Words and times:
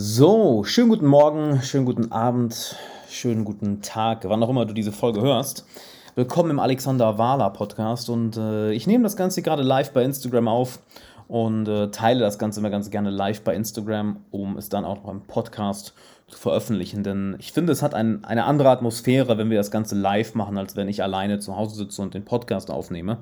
So, 0.00 0.62
schönen 0.62 0.90
guten 0.90 1.06
Morgen, 1.06 1.60
schönen 1.60 1.84
guten 1.84 2.12
Abend, 2.12 2.76
schönen 3.10 3.44
guten 3.44 3.82
Tag, 3.82 4.20
wann 4.28 4.40
auch 4.44 4.48
immer 4.48 4.64
du 4.64 4.72
diese 4.72 4.92
Folge 4.92 5.20
hörst. 5.20 5.66
Willkommen 6.14 6.50
im 6.50 6.60
Alexander 6.60 7.18
Wahler 7.18 7.50
Podcast 7.50 8.08
und 8.08 8.36
äh, 8.36 8.70
ich 8.70 8.86
nehme 8.86 9.02
das 9.02 9.16
Ganze 9.16 9.42
gerade 9.42 9.64
live 9.64 9.92
bei 9.92 10.04
Instagram 10.04 10.46
auf 10.46 10.78
und 11.26 11.66
äh, 11.66 11.90
teile 11.90 12.20
das 12.20 12.38
Ganze 12.38 12.60
immer 12.60 12.70
ganz 12.70 12.90
gerne 12.90 13.10
live 13.10 13.42
bei 13.42 13.56
Instagram, 13.56 14.18
um 14.30 14.56
es 14.56 14.68
dann 14.68 14.84
auch 14.84 15.02
noch 15.02 15.10
im 15.10 15.22
Podcast 15.22 15.94
zu 16.28 16.38
veröffentlichen. 16.38 17.02
Denn 17.02 17.34
ich 17.40 17.50
finde, 17.50 17.72
es 17.72 17.82
hat 17.82 17.94
ein, 17.94 18.24
eine 18.24 18.44
andere 18.44 18.70
Atmosphäre, 18.70 19.36
wenn 19.36 19.50
wir 19.50 19.58
das 19.58 19.72
Ganze 19.72 19.96
live 19.96 20.36
machen, 20.36 20.58
als 20.58 20.76
wenn 20.76 20.86
ich 20.86 21.02
alleine 21.02 21.40
zu 21.40 21.56
Hause 21.56 21.74
sitze 21.74 22.02
und 22.02 22.14
den 22.14 22.24
Podcast 22.24 22.70
aufnehme 22.70 23.18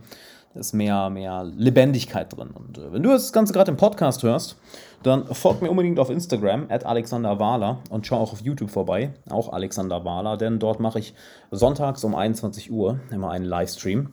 ist 0.56 0.72
mehr, 0.72 1.10
mehr 1.10 1.44
Lebendigkeit 1.44 2.36
drin. 2.36 2.50
Und 2.52 2.78
äh, 2.78 2.92
wenn 2.92 3.02
du 3.02 3.10
das 3.10 3.32
Ganze 3.32 3.52
gerade 3.52 3.70
im 3.70 3.76
Podcast 3.76 4.22
hörst, 4.22 4.56
dann 5.02 5.26
folg 5.26 5.62
mir 5.62 5.70
unbedingt 5.70 5.98
auf 5.98 6.10
Instagram, 6.10 6.66
at 6.68 6.84
Alexander 6.84 7.38
Wahler, 7.38 7.78
und 7.90 8.06
schau 8.06 8.16
auch 8.16 8.32
auf 8.32 8.40
YouTube 8.40 8.70
vorbei, 8.70 9.12
auch 9.28 9.52
Alexander 9.52 10.04
Wahler, 10.04 10.36
denn 10.36 10.58
dort 10.58 10.80
mache 10.80 10.98
ich 10.98 11.14
sonntags 11.50 12.02
um 12.02 12.14
21 12.14 12.70
Uhr 12.72 12.98
immer 13.10 13.30
einen 13.30 13.44
Livestream. 13.44 14.10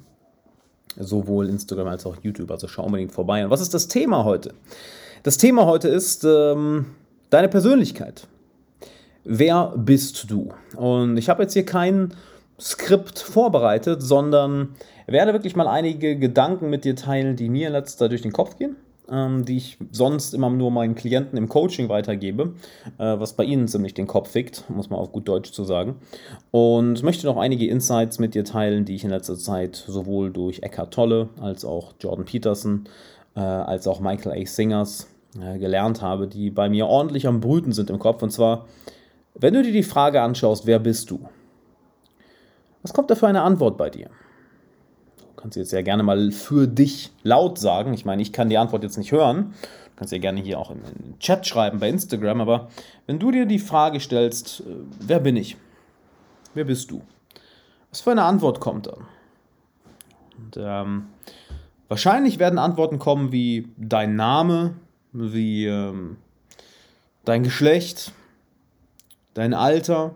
Sowohl 0.95 1.49
Instagram 1.49 1.87
als 1.87 2.05
auch 2.05 2.17
YouTube, 2.21 2.51
also 2.51 2.67
schau 2.67 2.83
unbedingt 2.83 3.11
vorbei. 3.11 3.43
Und 3.43 3.49
was 3.49 3.61
ist 3.61 3.73
das 3.73 3.87
Thema 3.87 4.23
heute? 4.25 4.53
Das 5.23 5.37
Thema 5.37 5.65
heute 5.65 5.87
ist 5.87 6.23
ähm, 6.23 6.85
deine 7.31 7.47
Persönlichkeit. 7.47 8.27
Wer 9.23 9.73
bist 9.75 10.29
du? 10.29 10.49
Und 10.75 11.17
ich 11.17 11.29
habe 11.29 11.43
jetzt 11.43 11.53
hier 11.53 11.65
kein 11.65 12.13
Skript 12.59 13.19
vorbereitet, 13.19 14.03
sondern 14.03 14.75
werde 15.07 15.33
wirklich 15.33 15.55
mal 15.55 15.67
einige 15.67 16.17
Gedanken 16.17 16.69
mit 16.69 16.85
dir 16.85 16.95
teilen, 16.95 17.35
die 17.35 17.49
mir 17.49 17.69
letzter 17.69 18.09
durch 18.09 18.21
den 18.21 18.31
Kopf 18.31 18.57
gehen, 18.57 18.75
ähm, 19.09 19.45
die 19.45 19.57
ich 19.57 19.77
sonst 19.91 20.33
immer 20.33 20.49
nur 20.49 20.71
meinen 20.71 20.95
Klienten 20.95 21.37
im 21.37 21.49
Coaching 21.49 21.89
weitergebe, 21.89 22.53
äh, 22.97 23.19
was 23.19 23.33
bei 23.33 23.43
ihnen 23.43 23.67
ziemlich 23.67 23.93
den 23.93 24.07
Kopf 24.07 24.31
fickt, 24.31 24.63
muss 24.69 24.89
man 24.89 24.99
auf 24.99 25.11
gut 25.11 25.27
Deutsch 25.27 25.51
zu 25.51 25.63
sagen. 25.63 25.95
Und 26.51 27.03
möchte 27.03 27.25
noch 27.25 27.37
einige 27.37 27.67
Insights 27.67 28.19
mit 28.19 28.35
dir 28.35 28.45
teilen, 28.45 28.85
die 28.85 28.95
ich 28.95 29.03
in 29.03 29.09
letzter 29.09 29.37
Zeit 29.37 29.75
sowohl 29.75 30.31
durch 30.31 30.63
Eckhart 30.63 30.93
Tolle 30.93 31.29
als 31.41 31.65
auch 31.65 31.93
Jordan 31.99 32.25
Peterson 32.25 32.85
äh, 33.35 33.39
als 33.39 33.87
auch 33.87 33.99
Michael 33.99 34.41
A. 34.41 34.45
Singers 34.45 35.07
äh, 35.39 35.57
gelernt 35.57 36.01
habe, 36.01 36.27
die 36.27 36.49
bei 36.49 36.69
mir 36.69 36.87
ordentlich 36.87 37.27
am 37.27 37.39
Brüten 37.39 37.71
sind 37.71 37.89
im 37.89 37.99
Kopf. 37.99 38.21
Und 38.21 38.31
zwar, 38.31 38.67
wenn 39.35 39.53
du 39.53 39.63
dir 39.63 39.71
die 39.71 39.83
Frage 39.83 40.21
anschaust, 40.21 40.65
wer 40.65 40.79
bist 40.79 41.09
du? 41.09 41.19
Was 42.81 42.93
kommt 42.93 43.09
da 43.09 43.15
für 43.15 43.27
eine 43.27 43.41
Antwort 43.41 43.77
bei 43.77 43.89
dir? 43.89 44.09
Kannst 45.43 45.57
jetzt 45.57 45.73
ja 45.73 45.81
gerne 45.81 46.03
mal 46.03 46.31
für 46.31 46.67
dich 46.67 47.11
laut 47.21 47.59
sagen. 47.59 47.93
Ich 47.93 48.05
meine, 48.05 48.21
ich 48.21 48.31
kann 48.31 48.47
die 48.47 48.57
Antwort 48.57 48.81
jetzt 48.81 48.97
nicht 48.97 49.11
hören. 49.11 49.53
Du 49.87 49.91
kannst 49.97 50.13
ja 50.13 50.17
gerne 50.17 50.39
hier 50.39 50.57
auch 50.57 50.71
im, 50.71 50.79
Chat 51.19 51.45
schreiben 51.45 51.79
bei 51.79 51.89
Instagram. 51.89 52.39
Aber 52.39 52.69
wenn 53.07 53.19
du 53.19 53.29
dir 53.29 53.45
die 53.45 53.59
Frage 53.59 53.99
stellst, 53.99 54.61
äh, 54.61 54.63
wer 55.01 55.19
bin 55.19 55.35
ich? 55.35 55.57
Wer 56.53 56.63
bist 56.63 56.91
du? 56.91 57.01
Was 57.89 57.99
für 57.99 58.11
eine 58.11 58.23
Antwort 58.23 58.61
kommt 58.61 58.87
dann? 58.87 59.05
Und, 60.37 60.57
ähm, 60.57 61.07
wahrscheinlich 61.89 62.39
werden 62.39 62.57
Antworten 62.57 62.97
kommen 62.97 63.33
wie 63.33 63.67
dein 63.75 64.15
Name, 64.15 64.75
wie 65.11 65.65
ähm, 65.65 66.15
dein 67.25 67.43
Geschlecht, 67.43 68.13
dein 69.33 69.53
Alter, 69.53 70.15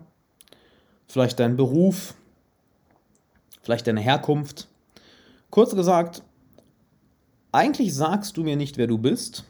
vielleicht 1.05 1.37
dein 1.41 1.57
Beruf, 1.57 2.13
vielleicht 3.61 3.87
deine 3.87 3.99
Herkunft, 3.99 4.69
Kurz 5.49 5.75
gesagt, 5.75 6.23
eigentlich 7.51 7.93
sagst 7.95 8.37
du 8.37 8.43
mir 8.43 8.55
nicht, 8.55 8.77
wer 8.77 8.87
du 8.87 8.97
bist, 8.97 9.45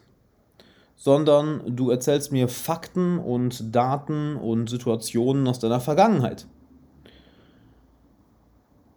sondern 0.95 1.75
du 1.75 1.89
erzählst 1.89 2.31
mir 2.31 2.47
Fakten 2.47 3.19
und 3.19 3.75
Daten 3.75 4.35
und 4.35 4.69
Situationen 4.69 5.47
aus 5.47 5.59
deiner 5.59 5.79
Vergangenheit. 5.79 6.47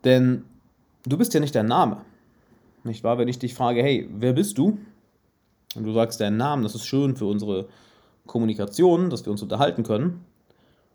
Denn 0.04 0.44
du 1.04 1.18
bist 1.18 1.34
ja 1.34 1.40
nicht 1.40 1.54
dein 1.54 1.66
Name. 1.66 2.02
Nicht 2.84 3.04
wahr? 3.04 3.18
Wenn 3.18 3.28
ich 3.28 3.38
dich 3.38 3.54
frage, 3.54 3.82
hey, 3.82 4.08
wer 4.12 4.32
bist 4.32 4.56
du? 4.56 4.78
Und 5.74 5.84
du 5.84 5.92
sagst 5.92 6.20
deinen 6.20 6.36
Namen, 6.36 6.62
das 6.62 6.74
ist 6.74 6.86
schön 6.86 7.16
für 7.16 7.26
unsere 7.26 7.68
Kommunikation, 8.26 9.10
dass 9.10 9.24
wir 9.24 9.32
uns 9.32 9.42
unterhalten 9.42 9.82
können. 9.82 10.24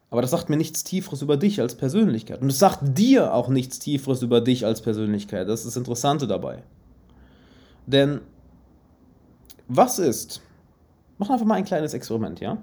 Aber 0.09 0.21
das 0.21 0.31
sagt 0.31 0.49
mir 0.49 0.57
nichts 0.57 0.83
Tieferes 0.83 1.21
über 1.21 1.37
dich 1.37 1.59
als 1.59 1.75
Persönlichkeit. 1.75 2.41
Und 2.41 2.49
es 2.49 2.59
sagt 2.59 2.97
dir 2.97 3.33
auch 3.33 3.49
nichts 3.49 3.79
Tieferes 3.79 4.21
über 4.21 4.39
dich 4.39 4.65
als 4.65 4.81
Persönlichkeit. 4.81 5.49
Das 5.49 5.61
ist 5.61 5.67
das 5.67 5.77
Interessante 5.77 6.27
dabei. 6.27 6.63
Denn 7.87 8.21
was 9.67 9.99
ist, 9.99 10.41
mach 11.17 11.29
einfach 11.29 11.45
mal 11.45 11.55
ein 11.55 11.65
kleines 11.65 11.93
Experiment, 11.93 12.39
ja? 12.39 12.57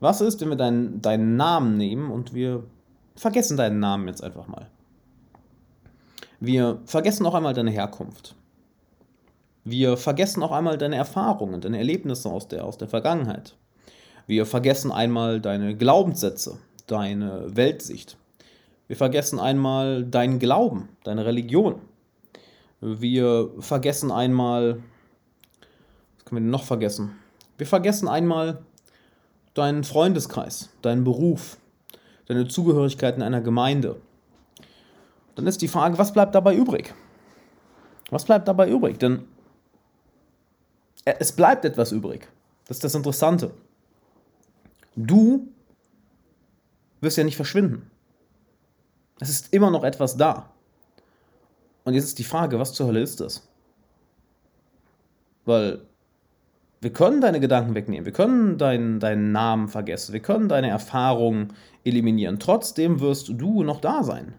Was 0.00 0.20
ist, 0.20 0.40
wenn 0.40 0.48
wir 0.48 0.56
deinen, 0.56 1.00
deinen 1.00 1.36
Namen 1.36 1.76
nehmen 1.76 2.10
und 2.10 2.34
wir 2.34 2.64
vergessen 3.16 3.56
deinen 3.56 3.78
Namen 3.78 4.08
jetzt 4.08 4.22
einfach 4.22 4.48
mal? 4.48 4.68
Wir 6.40 6.80
vergessen 6.84 7.24
auch 7.24 7.34
einmal 7.34 7.54
deine 7.54 7.70
Herkunft. 7.70 8.34
Wir 9.64 9.96
vergessen 9.96 10.42
auch 10.42 10.52
einmal 10.52 10.76
deine 10.76 10.96
Erfahrungen, 10.96 11.60
deine 11.60 11.78
Erlebnisse 11.78 12.28
aus 12.28 12.48
der, 12.48 12.64
aus 12.66 12.76
der 12.76 12.88
Vergangenheit. 12.88 13.56
Wir 14.26 14.46
vergessen 14.46 14.90
einmal 14.90 15.40
deine 15.40 15.76
Glaubenssätze, 15.76 16.58
deine 16.86 17.56
Weltsicht. 17.56 18.16
Wir 18.86 18.96
vergessen 18.96 19.38
einmal 19.38 20.04
deinen 20.04 20.38
Glauben, 20.38 20.88
deine 21.04 21.26
Religion. 21.26 21.80
Wir 22.80 23.50
vergessen 23.58 24.10
einmal, 24.10 24.82
was 26.16 26.24
können 26.24 26.40
wir 26.40 26.44
denn 26.44 26.50
noch 26.50 26.64
vergessen? 26.64 27.12
Wir 27.58 27.66
vergessen 27.66 28.08
einmal 28.08 28.62
deinen 29.54 29.84
Freundeskreis, 29.84 30.70
deinen 30.82 31.04
Beruf, 31.04 31.58
deine 32.26 32.48
Zugehörigkeit 32.48 33.16
in 33.16 33.22
einer 33.22 33.40
Gemeinde. 33.40 33.96
Dann 35.34 35.46
ist 35.46 35.62
die 35.62 35.68
Frage, 35.68 35.98
was 35.98 36.12
bleibt 36.12 36.34
dabei 36.34 36.54
übrig? 36.54 36.94
Was 38.10 38.24
bleibt 38.24 38.48
dabei 38.48 38.68
übrig? 38.68 38.98
Denn 38.98 39.24
es 41.04 41.32
bleibt 41.32 41.64
etwas 41.64 41.92
übrig. 41.92 42.28
Das 42.66 42.78
ist 42.78 42.84
das 42.84 42.94
Interessante. 42.94 43.52
Du 44.96 45.48
wirst 47.00 47.16
ja 47.16 47.24
nicht 47.24 47.36
verschwinden. 47.36 47.90
Es 49.20 49.28
ist 49.28 49.52
immer 49.52 49.70
noch 49.70 49.84
etwas 49.84 50.16
da. 50.16 50.50
Und 51.84 51.94
jetzt 51.94 52.04
ist 52.04 52.18
die 52.18 52.24
Frage, 52.24 52.58
was 52.58 52.72
zur 52.72 52.86
Hölle 52.86 53.00
ist 53.00 53.20
das? 53.20 53.48
Weil 55.44 55.82
wir 56.80 56.92
können 56.92 57.20
deine 57.20 57.40
Gedanken 57.40 57.74
wegnehmen, 57.74 58.04
wir 58.04 58.12
können 58.12 58.58
deinen, 58.58 59.00
deinen 59.00 59.32
Namen 59.32 59.68
vergessen, 59.68 60.12
wir 60.12 60.20
können 60.20 60.48
deine 60.48 60.68
Erfahrungen 60.68 61.52
eliminieren. 61.84 62.38
Trotzdem 62.38 63.00
wirst 63.00 63.28
du 63.28 63.62
noch 63.62 63.80
da 63.80 64.02
sein. 64.02 64.34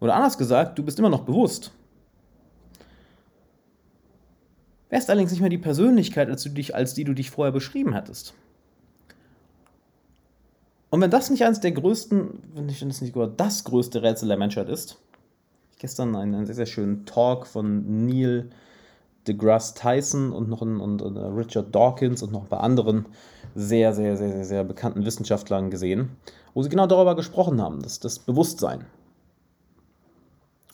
Oder 0.00 0.14
anders 0.14 0.38
gesagt, 0.38 0.78
du 0.78 0.84
bist 0.84 0.98
immer 0.98 1.08
noch 1.08 1.24
bewusst. 1.24 1.72
Wärst 4.90 5.10
allerdings 5.10 5.32
nicht 5.32 5.40
mehr 5.40 5.50
die 5.50 5.58
Persönlichkeit, 5.58 6.28
als, 6.28 6.42
du 6.44 6.50
dich, 6.50 6.74
als 6.74 6.94
die 6.94 7.04
du 7.04 7.14
dich 7.14 7.30
vorher 7.30 7.52
beschrieben 7.52 7.94
hattest. 7.94 8.34
Und 10.90 11.00
wenn 11.00 11.10
das 11.10 11.30
nicht 11.30 11.44
eines 11.44 11.60
der 11.60 11.72
größten, 11.72 12.42
wenn 12.54 12.68
ich 12.68 12.80
das 12.80 13.00
nicht 13.00 13.14
sogar 13.14 13.28
das 13.28 13.64
größte 13.64 14.02
Rätsel 14.02 14.28
der 14.28 14.36
Menschheit 14.36 14.68
ist, 14.68 14.98
gestern 15.78 16.14
einen, 16.14 16.34
einen 16.34 16.46
sehr, 16.46 16.54
sehr 16.54 16.66
schönen 16.66 17.04
Talk 17.06 17.46
von 17.46 18.06
Neil 18.06 18.50
deGrasse 19.26 19.74
Tyson 19.74 20.32
und 20.32 20.48
noch 20.48 20.62
ein, 20.62 20.80
und, 20.80 21.02
und 21.02 21.16
Richard 21.16 21.74
Dawkins 21.74 22.22
und 22.22 22.32
noch 22.32 22.42
ein 22.42 22.48
paar 22.48 22.62
anderen 22.62 23.06
sehr, 23.54 23.92
sehr, 23.92 24.16
sehr, 24.16 24.30
sehr, 24.30 24.44
sehr 24.44 24.64
bekannten 24.64 25.04
Wissenschaftlern 25.04 25.70
gesehen, 25.70 26.10
wo 26.54 26.62
sie 26.62 26.68
genau 26.68 26.86
darüber 26.86 27.16
gesprochen 27.16 27.60
haben, 27.60 27.82
dass 27.82 28.00
das 28.00 28.18
Bewusstsein. 28.18 28.84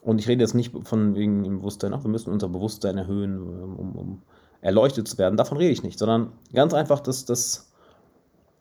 Und 0.03 0.19
ich 0.19 0.29
rede 0.29 0.43
jetzt 0.43 0.55
nicht 0.55 0.75
von 0.87 1.15
wegen 1.15 1.44
dem 1.44 1.59
Bewusstsein, 1.59 1.94
ach, 1.94 2.03
wir 2.03 2.11
müssen 2.11 2.33
unser 2.33 2.49
Bewusstsein 2.49 2.99
erhöhen, 2.99 3.41
um, 3.41 3.97
um 3.97 4.23
erleuchtet 4.61 5.09
zu 5.09 5.17
werden. 5.17 5.37
Davon 5.37 5.59
rede 5.59 5.73
ich 5.73 5.83
nicht, 5.83 5.99
sondern 5.99 6.33
ganz 6.53 6.75
einfach, 6.75 7.00
dass 7.00 7.25
das 7.25 7.72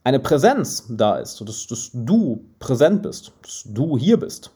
eine 0.04 0.20
Präsenz 0.20 0.86
da 0.90 1.18
ist, 1.18 1.42
dass, 1.48 1.68
dass 1.68 1.92
du 1.94 2.46
präsent 2.60 3.04
bist, 3.04 3.32
dass 3.44 3.64
du 3.66 3.98
hier 3.98 4.18
bist. 4.18 4.52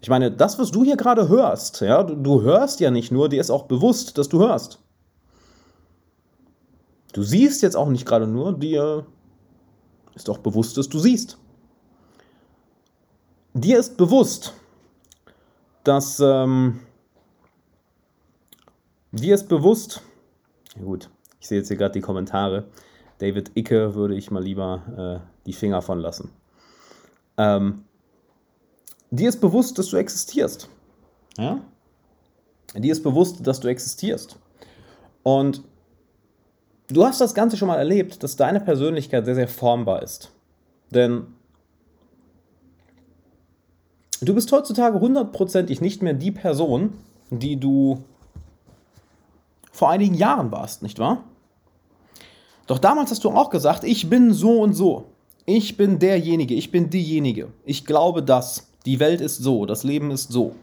Ich 0.00 0.08
meine, 0.08 0.30
das, 0.30 0.58
was 0.58 0.70
du 0.70 0.84
hier 0.84 0.96
gerade 0.96 1.28
hörst, 1.28 1.80
ja, 1.80 2.02
du, 2.02 2.14
du 2.14 2.42
hörst 2.42 2.80
ja 2.80 2.90
nicht 2.90 3.10
nur, 3.10 3.28
dir 3.28 3.40
ist 3.40 3.50
auch 3.50 3.64
bewusst, 3.64 4.18
dass 4.18 4.28
du 4.28 4.38
hörst. 4.38 4.78
Du 7.12 7.22
siehst 7.22 7.62
jetzt 7.62 7.76
auch 7.76 7.88
nicht 7.88 8.06
gerade 8.06 8.26
nur, 8.26 8.58
dir 8.58 9.06
ist 10.14 10.30
auch 10.30 10.38
bewusst, 10.38 10.76
dass 10.76 10.88
du 10.88 10.98
siehst. 10.98 11.38
Dir 13.54 13.78
ist 13.78 13.96
bewusst, 13.96 14.52
dass 15.82 16.20
ähm, 16.20 16.80
dir 19.12 19.34
ist 19.34 19.48
bewusst, 19.48 20.02
ja 20.76 20.82
gut, 20.82 21.08
ich 21.40 21.48
sehe 21.48 21.58
jetzt 21.58 21.68
hier 21.68 21.76
gerade 21.76 21.92
die 21.92 22.00
Kommentare, 22.00 22.64
David 23.18 23.52
Icke 23.54 23.94
würde 23.94 24.14
ich 24.14 24.30
mal 24.30 24.42
lieber 24.42 25.22
äh, 25.24 25.46
die 25.46 25.52
Finger 25.52 25.82
von 25.82 26.00
lassen. 26.00 26.30
Ähm, 27.38 27.84
dir 29.10 29.28
ist 29.28 29.40
bewusst, 29.40 29.78
dass 29.78 29.88
du 29.88 29.96
existierst. 29.96 30.68
Ja? 31.38 31.60
Dir 32.74 32.92
ist 32.92 33.02
bewusst, 33.02 33.46
dass 33.46 33.60
du 33.60 33.68
existierst. 33.68 34.38
Und 35.22 35.62
du 36.88 37.04
hast 37.04 37.20
das 37.20 37.34
Ganze 37.34 37.56
schon 37.56 37.68
mal 37.68 37.78
erlebt, 37.78 38.22
dass 38.22 38.36
deine 38.36 38.60
Persönlichkeit 38.60 39.24
sehr, 39.24 39.34
sehr 39.34 39.48
formbar 39.48 40.02
ist. 40.02 40.30
Denn 40.90 41.26
du 44.20 44.34
bist 44.34 44.52
heutzutage 44.52 45.00
hundertprozentig 45.00 45.80
nicht 45.80 46.02
mehr 46.02 46.14
die 46.14 46.32
Person, 46.32 46.92
die 47.30 47.58
du 47.58 48.04
vor 49.72 49.90
einigen 49.90 50.14
Jahren 50.14 50.52
warst, 50.52 50.82
nicht 50.82 50.98
wahr? 50.98 51.24
Doch 52.66 52.78
damals 52.78 53.10
hast 53.10 53.24
du 53.24 53.30
auch 53.30 53.50
gesagt, 53.50 53.84
ich 53.84 54.10
bin 54.10 54.32
so 54.32 54.60
und 54.60 54.74
so. 54.74 55.06
Ich 55.44 55.76
bin 55.76 55.98
derjenige, 55.98 56.54
ich 56.54 56.72
bin 56.72 56.90
diejenige. 56.90 57.52
Ich 57.64 57.84
glaube 57.84 58.22
das. 58.22 58.68
Die 58.84 59.00
Welt 59.00 59.20
ist 59.20 59.38
so, 59.38 59.66
das 59.66 59.84
Leben 59.84 60.10
ist 60.10 60.30
so. 60.30 60.54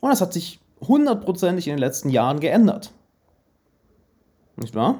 Und 0.00 0.10
das 0.10 0.20
hat 0.20 0.32
sich 0.32 0.60
hundertprozentig 0.80 1.68
in 1.68 1.74
den 1.74 1.78
letzten 1.78 2.10
Jahren 2.10 2.40
geändert. 2.40 2.92
Nicht 4.56 4.74
wahr? 4.74 4.96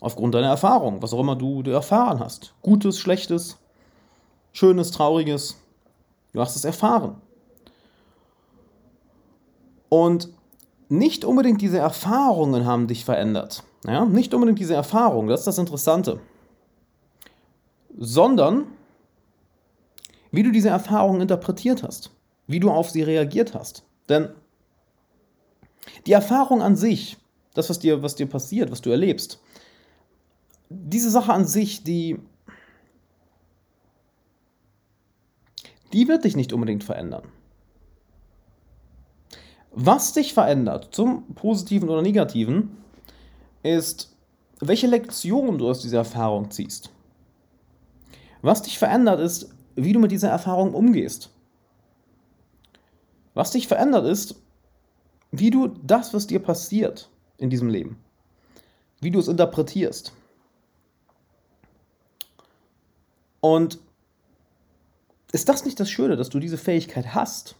Aufgrund 0.00 0.34
deiner 0.34 0.48
Erfahrung, 0.48 1.02
was 1.02 1.12
auch 1.12 1.20
immer 1.20 1.36
du, 1.36 1.62
erfahren 1.62 2.20
hast. 2.20 2.54
Gutes, 2.62 2.98
Schlechtes, 2.98 3.58
Schönes, 4.52 4.90
Trauriges. 4.90 5.58
Du 6.32 6.40
hast 6.40 6.56
es 6.56 6.64
erfahren. 6.64 7.16
Und 9.88 10.30
nicht 10.92 11.24
unbedingt 11.24 11.62
diese 11.62 11.78
Erfahrungen 11.78 12.66
haben 12.66 12.86
dich 12.86 13.04
verändert. 13.04 13.64
Ja? 13.86 14.04
Nicht 14.04 14.34
unbedingt 14.34 14.58
diese 14.58 14.74
Erfahrungen, 14.74 15.28
das 15.28 15.40
ist 15.40 15.46
das 15.46 15.58
Interessante. 15.58 16.20
Sondern 17.96 18.66
wie 20.30 20.42
du 20.42 20.52
diese 20.52 20.68
Erfahrungen 20.68 21.22
interpretiert 21.22 21.82
hast, 21.82 22.10
wie 22.46 22.60
du 22.60 22.70
auf 22.70 22.90
sie 22.90 23.02
reagiert 23.02 23.54
hast. 23.54 23.84
Denn 24.10 24.28
die 26.06 26.12
Erfahrung 26.12 26.60
an 26.60 26.76
sich, 26.76 27.16
das, 27.54 27.70
was 27.70 27.78
dir, 27.78 28.02
was 28.02 28.14
dir 28.14 28.26
passiert, 28.26 28.70
was 28.70 28.82
du 28.82 28.90
erlebst, 28.90 29.40
diese 30.68 31.10
Sache 31.10 31.32
an 31.32 31.46
sich, 31.46 31.84
die, 31.84 32.18
die 35.92 36.06
wird 36.06 36.24
dich 36.24 36.36
nicht 36.36 36.52
unbedingt 36.52 36.84
verändern. 36.84 37.24
Was 39.72 40.12
dich 40.12 40.34
verändert, 40.34 40.88
zum 40.94 41.34
Positiven 41.34 41.88
oder 41.88 42.02
Negativen, 42.02 42.76
ist, 43.62 44.14
welche 44.60 44.86
Lektion 44.86 45.58
du 45.58 45.68
aus 45.68 45.80
dieser 45.80 45.98
Erfahrung 45.98 46.50
ziehst. 46.50 46.90
Was 48.42 48.62
dich 48.62 48.78
verändert, 48.78 49.20
ist, 49.20 49.48
wie 49.74 49.92
du 49.92 49.98
mit 49.98 50.10
dieser 50.10 50.28
Erfahrung 50.28 50.74
umgehst. 50.74 51.30
Was 53.34 53.52
dich 53.52 53.66
verändert, 53.66 54.06
ist, 54.06 54.36
wie 55.30 55.50
du 55.50 55.68
das, 55.68 56.12
was 56.12 56.26
dir 56.26 56.40
passiert 56.40 57.08
in 57.38 57.48
diesem 57.48 57.68
Leben, 57.68 57.98
wie 59.00 59.10
du 59.10 59.18
es 59.18 59.28
interpretierst. 59.28 60.12
Und 63.40 63.78
ist 65.32 65.48
das 65.48 65.64
nicht 65.64 65.80
das 65.80 65.90
Schöne, 65.90 66.16
dass 66.16 66.28
du 66.28 66.38
diese 66.38 66.58
Fähigkeit 66.58 67.14
hast? 67.14 67.56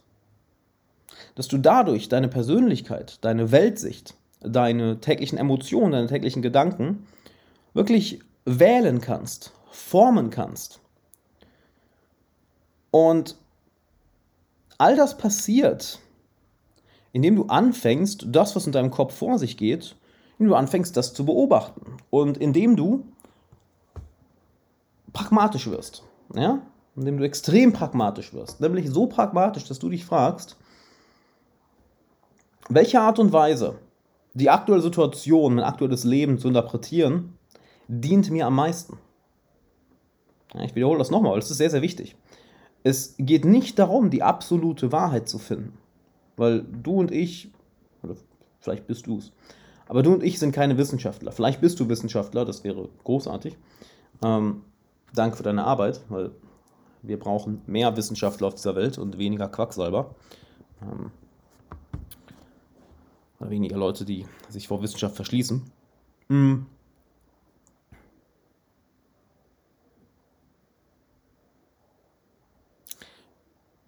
Dass 1.35 1.47
du 1.47 1.57
dadurch 1.57 2.09
deine 2.09 2.27
Persönlichkeit, 2.27 3.17
deine 3.21 3.51
Weltsicht, 3.51 4.15
deine 4.41 4.99
täglichen 4.99 5.37
Emotionen, 5.37 5.91
deine 5.91 6.07
täglichen 6.07 6.41
Gedanken 6.41 7.07
wirklich 7.73 8.19
wählen 8.45 9.01
kannst, 9.01 9.51
formen 9.71 10.29
kannst. 10.29 10.79
Und 12.91 13.37
all 14.77 14.95
das 14.95 15.17
passiert, 15.17 15.99
indem 17.11 17.35
du 17.35 17.45
anfängst, 17.45 18.27
das, 18.29 18.55
was 18.55 18.65
in 18.65 18.71
deinem 18.71 18.91
Kopf 18.91 19.15
vor 19.15 19.39
sich 19.39 19.57
geht, 19.57 19.95
indem 20.37 20.49
du 20.49 20.55
anfängst, 20.55 20.95
das 20.97 21.13
zu 21.13 21.25
beobachten. 21.25 21.97
Und 22.09 22.37
indem 22.37 22.75
du 22.75 23.05
pragmatisch 25.13 25.67
wirst. 25.69 26.03
Ja? 26.35 26.61
Indem 26.95 27.17
du 27.17 27.23
extrem 27.23 27.71
pragmatisch 27.71 28.33
wirst. 28.33 28.61
Nämlich 28.61 28.89
so 28.89 29.07
pragmatisch, 29.07 29.65
dass 29.65 29.79
du 29.79 29.89
dich 29.89 30.05
fragst, 30.05 30.57
welche 32.69 32.99
Art 32.99 33.19
und 33.19 33.33
Weise 33.33 33.75
die 34.33 34.49
aktuelle 34.49 34.81
Situation, 34.81 35.55
mein 35.55 35.63
aktuelles 35.63 36.03
Leben 36.03 36.39
zu 36.39 36.47
interpretieren, 36.47 37.37
dient 37.87 38.31
mir 38.31 38.47
am 38.47 38.55
meisten. 38.55 38.97
Ich 40.63 40.75
wiederhole 40.75 40.99
das 40.99 41.11
nochmal, 41.11 41.35
das 41.39 41.51
ist 41.51 41.57
sehr, 41.57 41.69
sehr 41.69 41.81
wichtig. 41.81 42.15
Es 42.83 43.15
geht 43.17 43.45
nicht 43.45 43.79
darum, 43.79 44.09
die 44.09 44.23
absolute 44.23 44.91
Wahrheit 44.91 45.27
zu 45.29 45.39
finden. 45.39 45.77
Weil 46.35 46.63
du 46.63 46.99
und 46.99 47.11
ich, 47.11 47.51
oder 48.01 48.15
vielleicht 48.59 48.87
bist 48.87 49.07
du 49.07 49.19
es, 49.19 49.31
aber 49.87 50.03
du 50.03 50.13
und 50.13 50.23
ich 50.23 50.39
sind 50.39 50.51
keine 50.51 50.77
Wissenschaftler. 50.77 51.31
Vielleicht 51.31 51.61
bist 51.61 51.79
du 51.79 51.89
Wissenschaftler, 51.89 52.45
das 52.45 52.63
wäre 52.63 52.89
großartig. 53.03 53.57
Ähm, 54.23 54.63
danke 55.13 55.37
für 55.37 55.43
deine 55.43 55.63
Arbeit, 55.65 56.01
weil 56.09 56.31
wir 57.03 57.19
brauchen 57.19 57.61
mehr 57.67 57.95
Wissenschaftler 57.95 58.47
auf 58.47 58.55
dieser 58.55 58.75
Welt 58.75 58.97
und 58.97 59.17
weniger 59.17 59.47
Quacksalber. 59.47 60.15
Ähm, 60.81 61.11
weniger 63.39 63.77
Leute, 63.77 64.05
die 64.05 64.25
sich 64.49 64.67
vor 64.67 64.81
Wissenschaft 64.81 65.15
verschließen. 65.15 65.61
Mhm. 66.29 66.65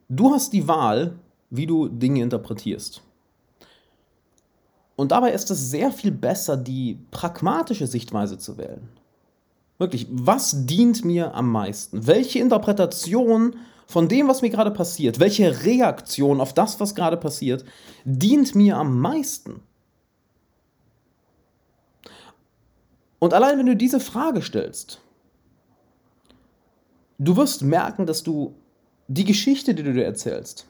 Du 0.08 0.32
hast 0.32 0.54
die 0.54 0.68
Wahl, 0.68 1.18
wie 1.50 1.66
du 1.66 1.88
Dinge 1.88 2.22
interpretierst. 2.22 3.02
Und 4.96 5.12
dabei 5.12 5.32
ist 5.32 5.52
es 5.52 5.70
sehr 5.70 5.92
viel 5.92 6.12
besser, 6.12 6.56
die 6.58 7.00
pragmatische 7.12 7.88
Sichtweise 7.88 8.38
zu 8.38 8.58
wählen. 8.58 8.88
Wirklich, 9.78 10.08
was 10.10 10.66
dient 10.66 11.04
mir 11.04 11.34
am 11.34 11.52
meisten? 11.52 12.08
Welche 12.08 12.40
Interpretation 12.40 13.56
von 13.88 14.08
dem, 14.08 14.28
was 14.28 14.42
mir 14.42 14.50
gerade 14.50 14.72
passiert, 14.72 15.20
welche 15.20 15.64
Reaktion 15.64 16.42
auf 16.42 16.54
das, 16.54 16.80
was 16.80 16.96
gerade 16.96 17.18
passiert, 17.18 17.64
dient 18.04 18.56
mir 18.56 18.78
am 18.78 19.00
meisten? 19.00 19.62
Und 23.20 23.34
allein 23.34 23.58
wenn 23.58 23.66
du 23.66 23.76
diese 23.76 24.00
Frage 24.00 24.42
stellst, 24.42 25.02
du 27.18 27.38
wirst 27.38 27.64
merken, 27.64 28.06
dass 28.06 28.24
du 28.24 28.56
die 29.08 29.26
Geschichte, 29.26 29.74
die 29.74 29.84
du 29.84 29.94
dir 29.94 30.06
erzählst, 30.06 30.68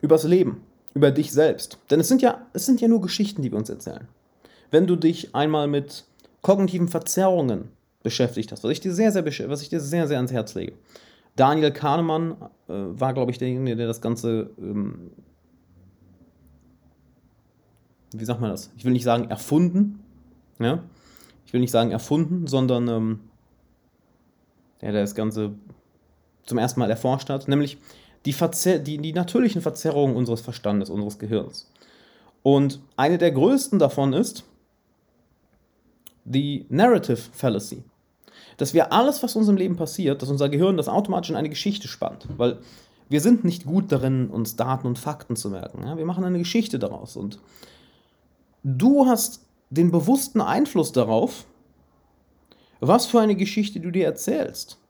übers 0.00 0.24
Leben, 0.24 0.62
über 0.94 1.10
dich 1.10 1.32
selbst. 1.32 1.78
Denn 1.90 2.00
es 2.00 2.08
sind 2.08 2.22
ja, 2.22 2.46
es 2.52 2.66
sind 2.66 2.80
ja 2.80 2.88
nur 2.88 3.00
Geschichten, 3.00 3.42
die 3.42 3.50
wir 3.50 3.58
uns 3.58 3.70
erzählen. 3.70 4.08
Wenn 4.70 4.86
du 4.86 4.96
dich 4.96 5.34
einmal 5.34 5.66
mit 5.66 6.04
kognitiven 6.42 6.88
Verzerrungen 6.88 7.68
beschäftigt 8.02 8.52
hast, 8.52 8.64
was 8.64 8.70
ich 8.70 8.80
dir 8.80 8.94
sehr, 8.94 9.12
sehr, 9.12 9.24
was 9.48 9.62
ich 9.62 9.68
dir 9.68 9.80
sehr, 9.80 10.08
sehr 10.08 10.16
ans 10.16 10.32
Herz 10.32 10.54
lege. 10.54 10.72
Daniel 11.40 11.70
Kahnemann 11.70 12.32
äh, 12.68 12.72
war, 12.74 13.14
glaube 13.14 13.30
ich, 13.30 13.38
derjenige, 13.38 13.74
der 13.74 13.86
das 13.86 14.02
Ganze, 14.02 14.50
ähm, 14.58 15.10
wie 18.12 18.24
sagt 18.26 18.42
man 18.42 18.50
das? 18.50 18.70
Ich 18.76 18.84
will 18.84 18.92
nicht 18.92 19.04
sagen 19.04 19.30
erfunden, 19.30 20.00
ja? 20.58 20.82
Ich 21.46 21.54
will 21.54 21.60
nicht 21.60 21.70
sagen 21.70 21.92
erfunden, 21.92 22.46
sondern 22.46 22.88
ähm, 22.88 23.20
der, 24.82 24.92
der 24.92 25.00
das 25.00 25.14
Ganze 25.14 25.54
zum 26.44 26.58
ersten 26.58 26.78
Mal 26.78 26.90
erforscht 26.90 27.30
hat, 27.30 27.48
nämlich 27.48 27.78
die, 28.26 28.34
Verzer 28.34 28.78
die, 28.78 28.98
die 28.98 29.14
natürlichen 29.14 29.62
Verzerrungen 29.62 30.16
unseres 30.16 30.42
Verstandes, 30.42 30.90
unseres 30.90 31.18
Gehirns. 31.18 31.72
Und 32.42 32.80
eine 32.96 33.16
der 33.16 33.32
größten 33.32 33.78
davon 33.78 34.12
ist 34.12 34.44
die 36.26 36.66
Narrative 36.68 37.16
Fallacy. 37.16 37.82
Dass 38.60 38.74
wir 38.74 38.92
alles, 38.92 39.22
was 39.22 39.36
uns 39.36 39.48
im 39.48 39.56
Leben 39.56 39.76
passiert, 39.76 40.22
dass 40.22 40.28
unser 40.28 40.48
Gehirn 40.48 40.76
das 40.76 40.88
automatisch 40.88 41.30
in 41.30 41.36
eine 41.36 41.48
Geschichte 41.48 41.88
spannt. 41.88 42.26
Weil 42.36 42.58
wir 43.08 43.20
sind 43.20 43.44
nicht 43.44 43.64
gut 43.64 43.90
darin, 43.90 44.28
uns 44.28 44.56
Daten 44.56 44.86
und 44.86 44.98
Fakten 44.98 45.36
zu 45.36 45.50
merken. 45.50 45.82
Ja? 45.84 45.96
Wir 45.96 46.04
machen 46.04 46.24
eine 46.24 46.38
Geschichte 46.38 46.78
daraus. 46.78 47.16
Und 47.16 47.38
du 48.62 49.06
hast 49.06 49.40
den 49.70 49.90
bewussten 49.90 50.40
Einfluss 50.40 50.92
darauf, 50.92 51.46
was 52.80 53.06
für 53.06 53.20
eine 53.20 53.36
Geschichte 53.36 53.80
du 53.80 53.90
dir 53.90 54.04
erzählst 54.04 54.80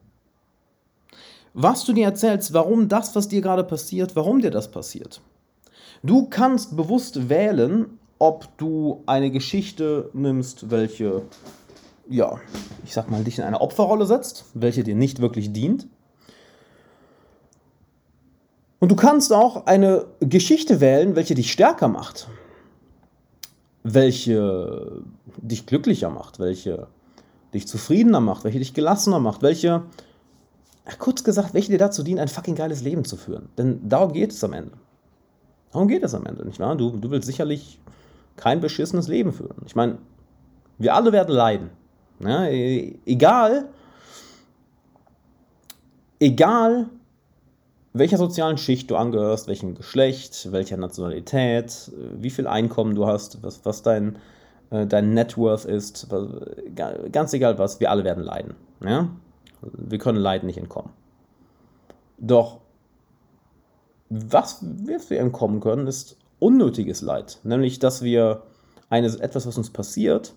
was 1.53 1.83
du 1.83 1.93
dir 1.93 2.05
erzählst, 2.05 2.53
warum 2.53 2.87
das, 2.87 3.15
was 3.15 3.27
dir 3.27 3.41
gerade 3.41 3.63
passiert, 3.63 4.15
warum 4.15 4.41
dir 4.41 4.51
das 4.51 4.71
passiert. 4.71 5.21
Du 6.03 6.27
kannst 6.27 6.75
bewusst 6.75 7.29
wählen, 7.29 7.97
ob 8.19 8.47
du 8.57 9.03
eine 9.05 9.31
Geschichte 9.31 10.09
nimmst, 10.13 10.69
welche, 10.69 11.23
ja, 12.09 12.39
ich 12.83 12.93
sag 12.93 13.09
mal, 13.09 13.23
dich 13.23 13.37
in 13.37 13.43
eine 13.43 13.61
Opferrolle 13.61 14.05
setzt, 14.05 14.45
welche 14.53 14.83
dir 14.83 14.95
nicht 14.95 15.21
wirklich 15.21 15.53
dient. 15.53 15.87
Und 18.79 18.91
du 18.91 18.95
kannst 18.95 19.31
auch 19.31 19.67
eine 19.67 20.05
Geschichte 20.19 20.81
wählen, 20.81 21.15
welche 21.15 21.35
dich 21.35 21.51
stärker 21.51 21.87
macht, 21.87 22.27
welche 23.83 25.03
dich 25.37 25.65
glücklicher 25.67 26.09
macht, 26.09 26.39
welche 26.39 26.87
dich 27.53 27.67
zufriedener 27.67 28.21
macht, 28.21 28.43
welche 28.43 28.59
dich 28.59 28.73
gelassener 28.73 29.19
macht, 29.19 29.43
welche 29.43 29.83
kurz 30.97 31.23
gesagt, 31.23 31.53
welche 31.53 31.71
dir 31.71 31.77
dazu 31.77 32.03
dienen, 32.03 32.19
ein 32.19 32.27
fucking 32.27 32.55
geiles 32.55 32.81
Leben 32.81 33.05
zu 33.05 33.17
führen. 33.17 33.49
Denn 33.57 33.87
darum 33.87 34.13
geht 34.13 34.31
es 34.31 34.43
am 34.43 34.53
Ende. 34.53 34.71
Darum 35.71 35.87
geht 35.87 36.03
es 36.03 36.13
am 36.13 36.25
Ende, 36.25 36.45
nicht 36.45 36.59
wahr? 36.59 36.75
Du, 36.75 36.97
du 36.97 37.11
willst 37.11 37.27
sicherlich 37.27 37.79
kein 38.35 38.59
beschissenes 38.61 39.07
Leben 39.07 39.31
führen. 39.31 39.55
Ich 39.65 39.75
meine, 39.75 39.99
wir 40.79 40.95
alle 40.95 41.11
werden 41.11 41.33
leiden. 41.33 41.69
Ja, 42.23 42.45
e-, 42.45 42.95
egal, 43.05 43.69
egal, 46.19 46.89
welcher 47.93 48.17
sozialen 48.17 48.57
Schicht 48.57 48.89
du 48.89 48.95
angehörst, 48.95 49.47
welchem 49.47 49.75
Geschlecht, 49.75 50.51
welcher 50.51 50.77
Nationalität, 50.77 51.91
wie 52.13 52.29
viel 52.29 52.47
Einkommen 52.47 52.95
du 52.95 53.05
hast, 53.05 53.43
was, 53.43 53.65
was 53.65 53.81
dein, 53.81 54.17
äh, 54.69 54.85
dein 54.85 55.13
Net 55.13 55.37
Worth 55.37 55.65
ist, 55.65 56.07
ganz 57.11 57.33
egal 57.33 57.57
was, 57.57 57.79
wir 57.79 57.91
alle 57.91 58.03
werden 58.03 58.23
leiden. 58.23 58.55
Ja? 58.83 59.09
Wir 59.61 59.97
können 59.97 60.17
Leiden 60.17 60.47
nicht 60.47 60.57
entkommen. 60.57 60.91
Doch 62.17 62.61
was 64.09 64.59
wir 64.61 65.19
entkommen 65.19 65.61
können, 65.61 65.87
ist 65.87 66.17
unnötiges 66.39 67.01
Leid. 67.01 67.39
Nämlich, 67.43 67.79
dass 67.79 68.01
wir 68.01 68.43
eines, 68.89 69.15
etwas, 69.15 69.47
was 69.47 69.57
uns 69.57 69.69
passiert, 69.69 70.33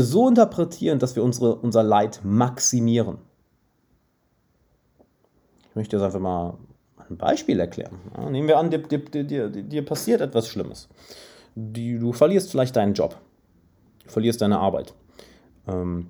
so 0.00 0.28
interpretieren, 0.28 0.98
dass 0.98 1.16
wir 1.16 1.22
unsere, 1.22 1.56
unser 1.56 1.82
Leid 1.82 2.20
maximieren. 2.24 3.18
Ich 5.70 5.76
möchte 5.76 5.96
jetzt 5.96 6.04
einfach 6.04 6.20
mal 6.20 6.58
ein 7.08 7.16
Beispiel 7.16 7.60
erklären. 7.60 7.98
Ja, 8.16 8.30
nehmen 8.30 8.48
wir 8.48 8.58
an, 8.58 8.70
dir, 8.70 8.78
dir, 8.78 9.24
dir, 9.24 9.48
dir 9.48 9.84
passiert 9.84 10.20
etwas 10.20 10.48
Schlimmes. 10.48 10.88
Die, 11.54 11.98
du 11.98 12.12
verlierst 12.12 12.50
vielleicht 12.50 12.76
deinen 12.76 12.94
Job. 12.94 13.18
Du 14.04 14.10
verlierst 14.10 14.40
deine 14.40 14.58
Arbeit. 14.58 14.94
Ähm, 15.66 16.08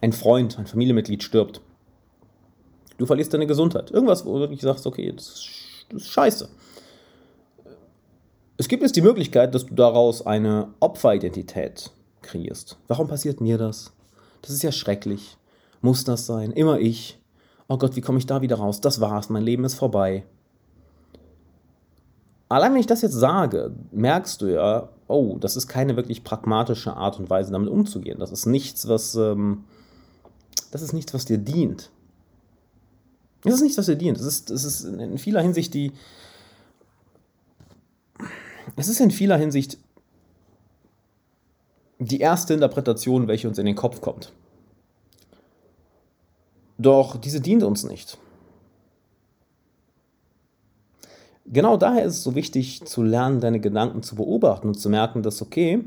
ein 0.00 0.12
Freund, 0.12 0.58
ein 0.58 0.66
Familienmitglied 0.66 1.22
stirbt. 1.22 1.60
Du 2.98 3.06
verlierst 3.06 3.32
deine 3.34 3.46
Gesundheit. 3.46 3.90
Irgendwas, 3.90 4.24
wo 4.24 4.34
du 4.34 4.40
wirklich 4.40 4.60
sagst, 4.60 4.86
okay, 4.86 5.12
das 5.12 5.28
ist, 5.28 5.86
das 5.88 6.02
ist 6.02 6.08
scheiße. 6.08 6.48
Es 8.56 8.68
gibt 8.68 8.82
jetzt 8.82 8.94
die 8.94 9.02
Möglichkeit, 9.02 9.54
dass 9.54 9.66
du 9.66 9.74
daraus 9.74 10.24
eine 10.24 10.68
Opferidentität 10.78 11.90
kreierst. 12.22 12.78
Warum 12.86 13.08
passiert 13.08 13.40
mir 13.40 13.58
das? 13.58 13.92
Das 14.42 14.52
ist 14.52 14.62
ja 14.62 14.70
schrecklich. 14.70 15.36
Muss 15.80 16.04
das 16.04 16.26
sein? 16.26 16.52
Immer 16.52 16.78
ich. 16.78 17.18
Oh 17.66 17.78
Gott, 17.78 17.96
wie 17.96 18.00
komme 18.00 18.18
ich 18.18 18.26
da 18.26 18.42
wieder 18.42 18.56
raus? 18.56 18.80
Das 18.80 19.00
war's, 19.00 19.28
mein 19.28 19.42
Leben 19.42 19.64
ist 19.64 19.74
vorbei. 19.74 20.24
Allein 22.48 22.72
wenn 22.72 22.80
ich 22.80 22.86
das 22.86 23.02
jetzt 23.02 23.14
sage, 23.14 23.72
merkst 23.90 24.40
du 24.40 24.46
ja, 24.46 24.88
oh, 25.08 25.36
das 25.40 25.56
ist 25.56 25.66
keine 25.66 25.96
wirklich 25.96 26.22
pragmatische 26.22 26.94
Art 26.94 27.18
und 27.18 27.30
Weise, 27.30 27.50
damit 27.50 27.68
umzugehen. 27.68 28.20
Das 28.20 28.30
ist 28.30 28.46
nichts, 28.46 28.86
was, 28.86 29.16
ähm, 29.16 29.64
das 30.70 30.82
ist 30.82 30.92
nichts, 30.92 31.12
was 31.12 31.24
dir 31.24 31.38
dient. 31.38 31.90
Das 33.42 33.54
ist 33.54 33.62
nichts, 33.62 33.78
was 33.78 33.86
dir 33.86 33.96
dient. 33.96 34.18
Das 34.18 34.26
ist, 34.26 34.50
das 34.50 34.64
ist 34.64 34.84
in 34.84 35.18
vieler 35.18 35.40
Hinsicht 35.40 35.74
die, 35.74 35.92
es 38.76 38.88
ist 38.88 39.00
in 39.00 39.10
vieler 39.10 39.36
Hinsicht 39.36 39.78
die 41.98 42.20
erste 42.20 42.54
Interpretation, 42.54 43.28
welche 43.28 43.48
uns 43.48 43.58
in 43.58 43.66
den 43.66 43.76
Kopf 43.76 44.00
kommt. 44.00 44.32
Doch 46.78 47.16
diese 47.16 47.40
dient 47.40 47.62
uns 47.62 47.84
nicht. 47.84 48.18
Genau 51.46 51.76
daher 51.76 52.04
ist 52.04 52.16
es 52.16 52.22
so 52.24 52.34
wichtig 52.34 52.84
zu 52.84 53.02
lernen, 53.02 53.40
deine 53.40 53.60
Gedanken 53.60 54.02
zu 54.02 54.16
beobachten 54.16 54.68
und 54.68 54.74
zu 54.74 54.88
merken, 54.88 55.22
dass, 55.22 55.42
okay, 55.42 55.84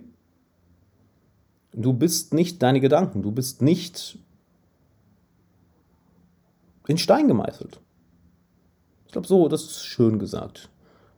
du 1.74 1.94
bist 1.94 2.34
nicht 2.34 2.62
deine 2.62 2.80
Gedanken, 2.80 3.24
du 3.24 3.32
bist 3.32 3.62
nicht 3.62 4.20
in 6.88 6.98
Stein 6.98 7.28
gemeißelt. 7.28 7.82
Ich 9.08 9.12
glaube, 9.12 9.28
so, 9.28 9.48
das 9.48 9.64
ist 9.64 9.86
schön 9.86 10.20
gesagt. 10.20 10.70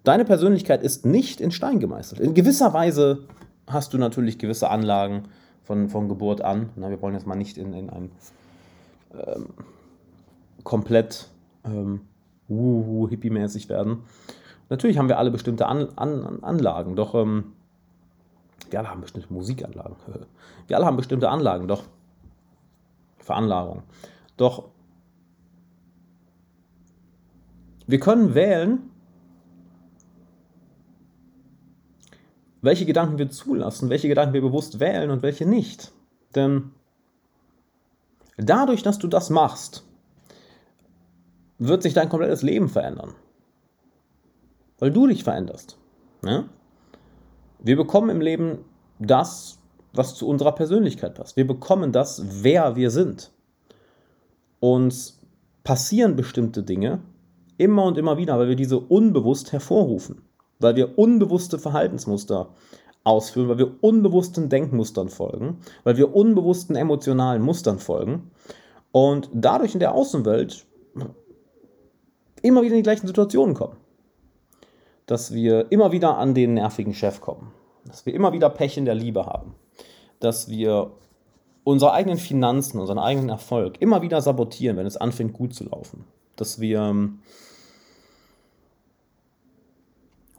Deine 0.04 0.26
Persönlichkeit 0.26 0.82
ist 0.82 1.06
nicht 1.06 1.42
in 1.42 1.52
Stein 1.52 1.80
gemeißelt. 1.80 2.22
In 2.22 2.34
gewisser 2.34 2.74
Weise 2.74 3.24
hast 3.68 3.94
du 3.94 3.98
natürlich 3.98 4.40
gewisse 4.40 4.70
Anlagen 4.70 5.24
von, 5.64 5.90
von 5.90 6.10
Geburt 6.10 6.42
an. 6.42 6.70
Na, 6.76 6.90
wir 6.90 7.02
wollen 7.02 7.14
jetzt 7.14 7.28
mal 7.28 7.36
nicht 7.36 7.58
in, 7.58 7.74
in 7.74 7.90
einem 7.90 8.12
ähm, 9.14 9.48
komplett 10.64 11.28
ähm, 11.66 12.02
wuhu, 12.48 13.08
hippie-mäßig 13.10 13.70
werden. 13.70 14.04
Natürlich 14.70 14.98
haben 14.98 15.10
wir 15.10 15.18
alle 15.18 15.32
bestimmte 15.32 15.68
an, 15.68 15.90
an, 15.96 16.44
Anlagen, 16.44 16.96
doch 16.96 17.16
ähm, 17.16 17.54
wir 18.70 18.80
alle 18.80 18.90
haben 18.90 19.02
bestimmte 19.02 19.34
Musikanlagen. 19.34 19.96
Wir 20.68 20.78
alle 20.78 20.86
haben 20.86 20.98
bestimmte 20.98 21.30
Anlagen, 21.30 21.68
doch 21.68 21.82
Veranlagung. 23.18 23.82
Doch 24.38 24.66
wir 27.88 28.00
können 28.00 28.36
wählen, 28.36 28.92
welche 32.62 32.86
Gedanken 32.86 33.18
wir 33.18 33.30
zulassen, 33.30 33.90
welche 33.90 34.08
Gedanken 34.08 34.34
wir 34.34 34.42
bewusst 34.42 34.80
wählen 34.80 35.12
und 35.12 35.22
welche 35.22 35.46
nicht. 35.46 35.92
Denn 36.36 36.72
dadurch, 38.38 38.84
dass 38.84 39.00
du 39.00 39.08
das 39.08 39.30
machst, 39.30 39.84
wird 41.58 41.84
sich 41.84 41.94
dein 41.94 42.10
komplettes 42.10 42.42
Leben 42.42 42.70
verändern. 42.70 43.14
Weil 44.80 44.92
du 44.92 45.08
dich 45.08 45.24
veränderst. 45.24 45.78
Ja? 46.24 46.46
Wir 47.60 47.76
bekommen 47.76 48.10
im 48.10 48.22
Leben 48.22 48.60
das, 49.00 49.60
was 49.94 50.16
zu 50.16 50.28
unserer 50.28 50.54
Persönlichkeit 50.54 51.16
passt. 51.16 51.36
Wir 51.36 51.48
bekommen 51.48 51.92
das, 51.92 52.24
wer 52.44 52.76
wir 52.76 52.92
sind. 52.92 53.32
Uns 54.60 55.20
passieren 55.64 56.16
bestimmte 56.16 56.64
Dinge 56.64 57.02
immer 57.58 57.84
und 57.84 57.98
immer 57.98 58.18
wieder, 58.18 58.38
weil 58.40 58.48
wir 58.48 58.56
diese 58.56 58.80
unbewusst 58.80 59.52
hervorrufen 59.52 60.22
weil 60.60 60.76
wir 60.76 60.98
unbewusste 60.98 61.58
Verhaltensmuster 61.58 62.50
ausführen, 63.04 63.50
weil 63.50 63.58
wir 63.58 63.76
unbewussten 63.82 64.50
Denkmustern 64.50 65.10
folgen, 65.10 65.60
weil 65.84 65.98
wir 65.98 66.14
unbewussten 66.16 66.76
emotionalen 66.76 67.42
Mustern 67.42 67.80
folgen 67.80 68.32
und 68.92 69.30
dadurch 69.34 69.74
in 69.74 69.80
der 69.80 69.94
Außenwelt 69.94 70.66
immer 72.42 72.62
wieder 72.62 72.74
in 72.74 72.80
die 72.80 72.84
gleichen 72.84 73.08
Situationen 73.08 73.56
kommen. 73.56 73.78
Dass 75.06 75.34
wir 75.34 75.72
immer 75.72 75.92
wieder 75.92 76.18
an 76.18 76.36
den 76.36 76.54
nervigen 76.54 76.94
Chef 76.94 77.20
kommen, 77.20 77.52
dass 77.86 78.06
wir 78.06 78.14
immer 78.14 78.34
wieder 78.34 78.50
Pech 78.50 78.78
in 78.78 78.86
der 78.86 78.96
Liebe 78.96 79.26
haben, 79.26 79.56
dass 80.20 80.50
wir 80.50 80.92
unsere 81.64 81.94
eigenen 81.94 82.18
Finanzen, 82.18 82.80
unseren 82.80 83.00
eigenen 83.00 83.30
Erfolg 83.30 83.82
immer 83.82 84.02
wieder 84.02 84.22
sabotieren, 84.22 84.78
wenn 84.78 84.86
es 84.86 84.98
anfängt 84.98 85.34
gut 85.34 85.54
zu 85.54 85.64
laufen, 85.64 86.06
dass 86.36 86.60
wir 86.60 86.82
ähm, 86.82 87.20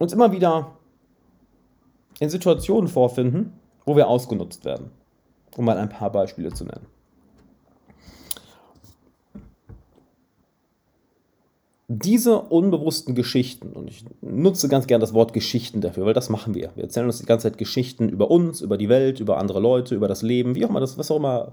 uns 0.01 0.13
immer 0.13 0.33
wieder 0.33 0.73
in 2.19 2.31
Situationen 2.31 2.89
vorfinden, 2.89 3.53
wo 3.85 3.95
wir 3.97 4.09
ausgenutzt 4.09 4.65
werden. 4.65 4.91
Um 5.57 5.65
mal 5.65 5.79
ein 5.79 5.89
paar 5.89 6.11
Beispiele 6.11 6.53
zu 6.53 6.65
nennen. 6.65 6.87
Diese 11.89 12.41
unbewussten 12.41 13.17
Geschichten, 13.17 13.73
und 13.73 13.89
ich 13.89 14.05
nutze 14.21 14.69
ganz 14.69 14.87
gern 14.87 15.01
das 15.01 15.13
Wort 15.13 15.33
Geschichten 15.33 15.81
dafür, 15.81 16.07
weil 16.07 16.15
das 16.15 16.29
machen 16.29 16.55
wir. 16.55 16.71
Wir 16.77 16.85
erzählen 16.85 17.07
uns 17.07 17.19
die 17.19 17.27
ganze 17.27 17.51
Zeit 17.51 17.59
Geschichten 17.59 18.09
über 18.09 18.31
uns, 18.31 18.61
über 18.61 18.79
die 18.79 18.89
Welt, 18.89 19.19
über 19.19 19.39
andere 19.39 19.59
Leute, 19.59 19.97
über 19.97 20.07
das 20.07 20.23
Leben, 20.23 20.55
wie 20.55 20.65
auch 20.65 20.71
immer 20.71 20.79
das, 20.79 20.99
was 20.99 21.11
auch 21.11 21.17
immer 21.17 21.53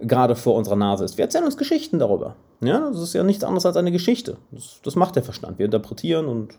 gerade 0.00 0.34
vor 0.34 0.56
unserer 0.56 0.74
Nase 0.74 1.04
ist. 1.04 1.16
Wir 1.16 1.24
erzählen 1.24 1.44
uns 1.44 1.56
Geschichten 1.56 2.00
darüber. 2.00 2.34
Ja, 2.60 2.90
das 2.90 3.00
ist 3.00 3.14
ja 3.14 3.22
nichts 3.22 3.44
anderes 3.44 3.64
als 3.64 3.76
eine 3.76 3.92
Geschichte. 3.92 4.36
Das, 4.50 4.80
das 4.82 4.96
macht 4.96 5.14
der 5.14 5.22
Verstand. 5.22 5.60
Wir 5.60 5.66
interpretieren 5.66 6.26
und 6.26 6.58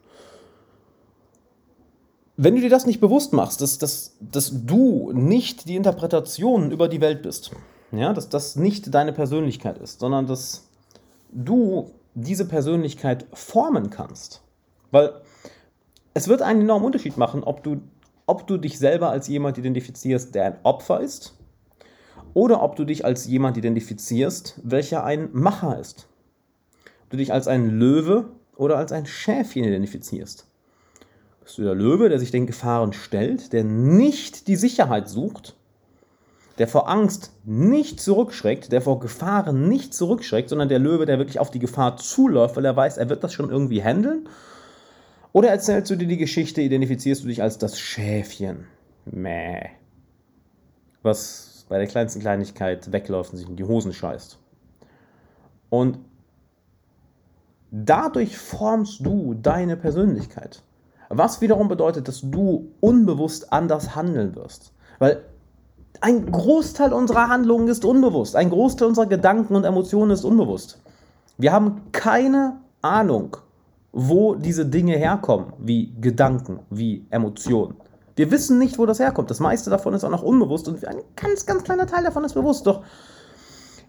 wenn 2.36 2.56
du 2.56 2.62
dir 2.62 2.70
das 2.70 2.86
nicht 2.86 3.00
bewusst 3.00 3.34
machst, 3.34 3.62
dass, 3.62 3.78
dass, 3.78 4.16
dass 4.20 4.52
du 4.66 5.12
nicht 5.13 5.68
die 5.68 5.75
Interpretation 5.75 6.72
über 6.72 6.88
die 6.88 7.02
Welt 7.02 7.22
bist, 7.22 7.52
ja, 7.92 8.13
dass 8.13 8.30
das 8.30 8.56
nicht 8.56 8.94
deine 8.94 9.13
Persönlichkeit 9.13 9.78
ist, 9.78 10.00
sondern 10.00 10.25
dass 10.25 10.68
du 11.32 11.92
diese 12.16 12.46
Persönlichkeit 12.46 13.25
formen 13.34 13.90
kannst. 13.90 14.42
Weil 14.92 15.13
es 16.13 16.28
wird 16.28 16.42
einen 16.42 16.62
enormen 16.62 16.86
Unterschied 16.86 17.18
machen, 17.18 17.44
ob 17.44 17.63
du, 17.63 17.82
ob 18.25 18.48
du 18.48 18.58
dich 18.58 18.80
selber 18.80 19.10
als 19.10 19.28
jemand 19.28 19.58
identifizierst, 19.58 20.34
der 20.34 20.46
ein 20.46 20.58
Opfer 20.63 21.02
ist, 21.02 21.36
oder 22.34 22.63
ob 22.63 22.75
du 22.75 22.86
dich 22.86 23.06
als 23.06 23.28
jemand 23.28 23.58
identifizierst, 23.58 24.60
welcher 24.63 25.04
ein 25.04 25.30
Macher 25.34 25.80
ist. 25.80 26.08
Ob 27.04 27.12
du 27.12 27.18
dich 27.18 27.32
als 27.32 27.48
ein 27.48 27.70
Löwe 27.70 28.25
oder 28.56 28.78
als 28.78 28.92
ein 28.92 29.06
Schäfchen 29.06 29.63
identifizierst. 29.63 30.48
Bist 31.44 31.58
du 31.58 31.64
der 31.64 31.76
Löwe, 31.76 32.10
der 32.10 32.20
sich 32.20 32.32
den 32.32 32.48
Gefahren 32.48 32.94
stellt, 32.94 33.54
der 33.54 33.64
nicht 33.64 34.48
die 34.48 34.56
Sicherheit 34.56 35.10
sucht, 35.10 35.56
der 36.58 36.68
vor 36.68 36.88
Angst 36.88 37.32
nicht 37.44 38.00
zurückschreckt, 38.00 38.72
der 38.72 38.82
vor 38.82 39.00
Gefahren 39.00 39.68
nicht 39.68 39.94
zurückschreckt, 39.94 40.50
sondern 40.50 40.70
der 40.70 40.80
Löwe, 40.80 41.06
der 41.06 41.18
wirklich 41.18 41.40
auf 41.40 41.52
die 41.52 41.60
Gefahr 41.60 41.98
zuläuft, 41.98 42.56
weil 42.56 42.66
er 42.66 42.76
weiß, 42.76 42.98
er 42.98 43.10
wird 43.10 43.24
das 43.24 43.34
schon 43.34 43.50
irgendwie 43.50 43.84
handeln? 43.84 44.30
Oder 45.32 45.50
erzählst 45.50 45.90
du 45.90 45.96
dir 45.96 46.08
die 46.08 46.18
Geschichte, 46.18 46.62
identifizierst 46.62 47.24
du 47.24 47.28
dich 47.28 47.42
als 47.42 47.58
das 47.58 47.80
Schäfchen? 47.80 48.68
Mäh. 49.06 49.70
Was 51.02 51.66
bei 51.68 51.78
der 51.78 51.88
kleinsten 51.88 52.22
Kleinigkeit 52.22 52.92
wegläuft 52.92 53.32
und 53.32 53.38
sich 53.40 53.50
in 53.50 53.56
die 53.56 53.64
Hosen 53.64 53.94
scheißt. 53.94 54.38
Und 55.70 55.98
Dadurch 57.76 58.38
formst 58.38 59.04
du 59.04 59.34
deine 59.34 59.76
Persönlichkeit. 59.76 60.62
Was 61.17 61.41
wiederum 61.41 61.67
bedeutet, 61.67 62.08
dass 62.08 62.22
du 62.22 62.72
unbewusst 62.79 63.51
anders 63.51 63.96
handeln 63.96 64.36
wirst. 64.36 64.74
Weil 65.00 65.24
ein 66.01 66.32
Großteil 66.32 66.91
unserer 66.91 67.29
Handlungen 67.29 67.67
ist 67.67 67.86
unbewusst. 67.86 68.36
Ein 68.36 68.50
Großteil 68.50 68.88
unserer 68.88 69.05
Gedanken 69.05 69.55
und 69.55 69.63
Emotionen 69.63 70.12
ist 70.12 70.25
unbewusst. 70.25 70.82
Wir 71.38 71.53
haben 71.53 71.82
keine 71.91 72.58
Ahnung, 72.82 73.38
wo 73.91 74.36
diese 74.36 74.65
Dinge 74.65 74.98
herkommen, 74.98 75.53
wie 75.60 75.93
Gedanken, 76.01 76.60
wie 76.70 77.05
Emotionen. 77.10 77.75
Wir 78.15 78.29
wissen 78.32 78.60
nicht, 78.60 78.77
wo 78.77 78.86
das 78.86 79.00
herkommt. 79.00 79.29
Das 79.29 79.39
meiste 79.39 79.70
davon 79.70 79.93
ist 79.93 80.03
auch 80.03 80.10
noch 80.10 80.24
unbewusst 80.24 80.67
und 80.67 80.84
ein 80.86 80.98
ganz, 81.15 81.46
ganz 81.46 81.63
kleiner 81.63 81.88
Teil 81.88 82.03
davon 82.03 82.24
ist 82.24 82.34
bewusst. 82.34 82.67
Doch 82.67 82.84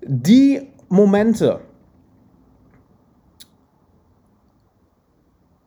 die 0.02 0.70
Momente, 0.88 1.60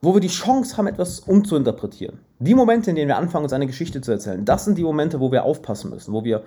wo 0.01 0.13
wir 0.13 0.21
die 0.21 0.27
Chance 0.27 0.77
haben, 0.77 0.87
etwas 0.87 1.21
umzuinterpretieren, 1.21 2.19
die 2.39 2.55
Momente, 2.55 2.89
in 2.91 2.95
denen 2.95 3.07
wir 3.07 3.17
anfangen, 3.17 3.45
uns 3.45 3.53
eine 3.53 3.67
Geschichte 3.67 4.01
zu 4.01 4.11
erzählen, 4.11 4.45
das 4.45 4.65
sind 4.65 4.77
die 4.77 4.83
Momente, 4.83 5.19
wo 5.19 5.31
wir 5.31 5.43
aufpassen 5.43 5.89
müssen, 5.89 6.13
wo 6.13 6.23
wir 6.23 6.43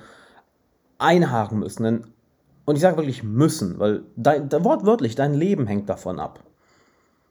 einhaken 0.99 1.59
müssen. 1.59 1.83
Denn, 1.83 2.05
und 2.65 2.77
ich 2.77 2.83
sage 2.83 2.97
wirklich 2.97 3.25
müssen, 3.25 3.79
weil 3.79 4.03
dein, 4.17 4.51
wortwörtlich 4.65 5.15
dein 5.17 5.35
Leben 5.35 5.67
hängt 5.67 5.89
davon 5.89 6.21
ab. 6.21 6.45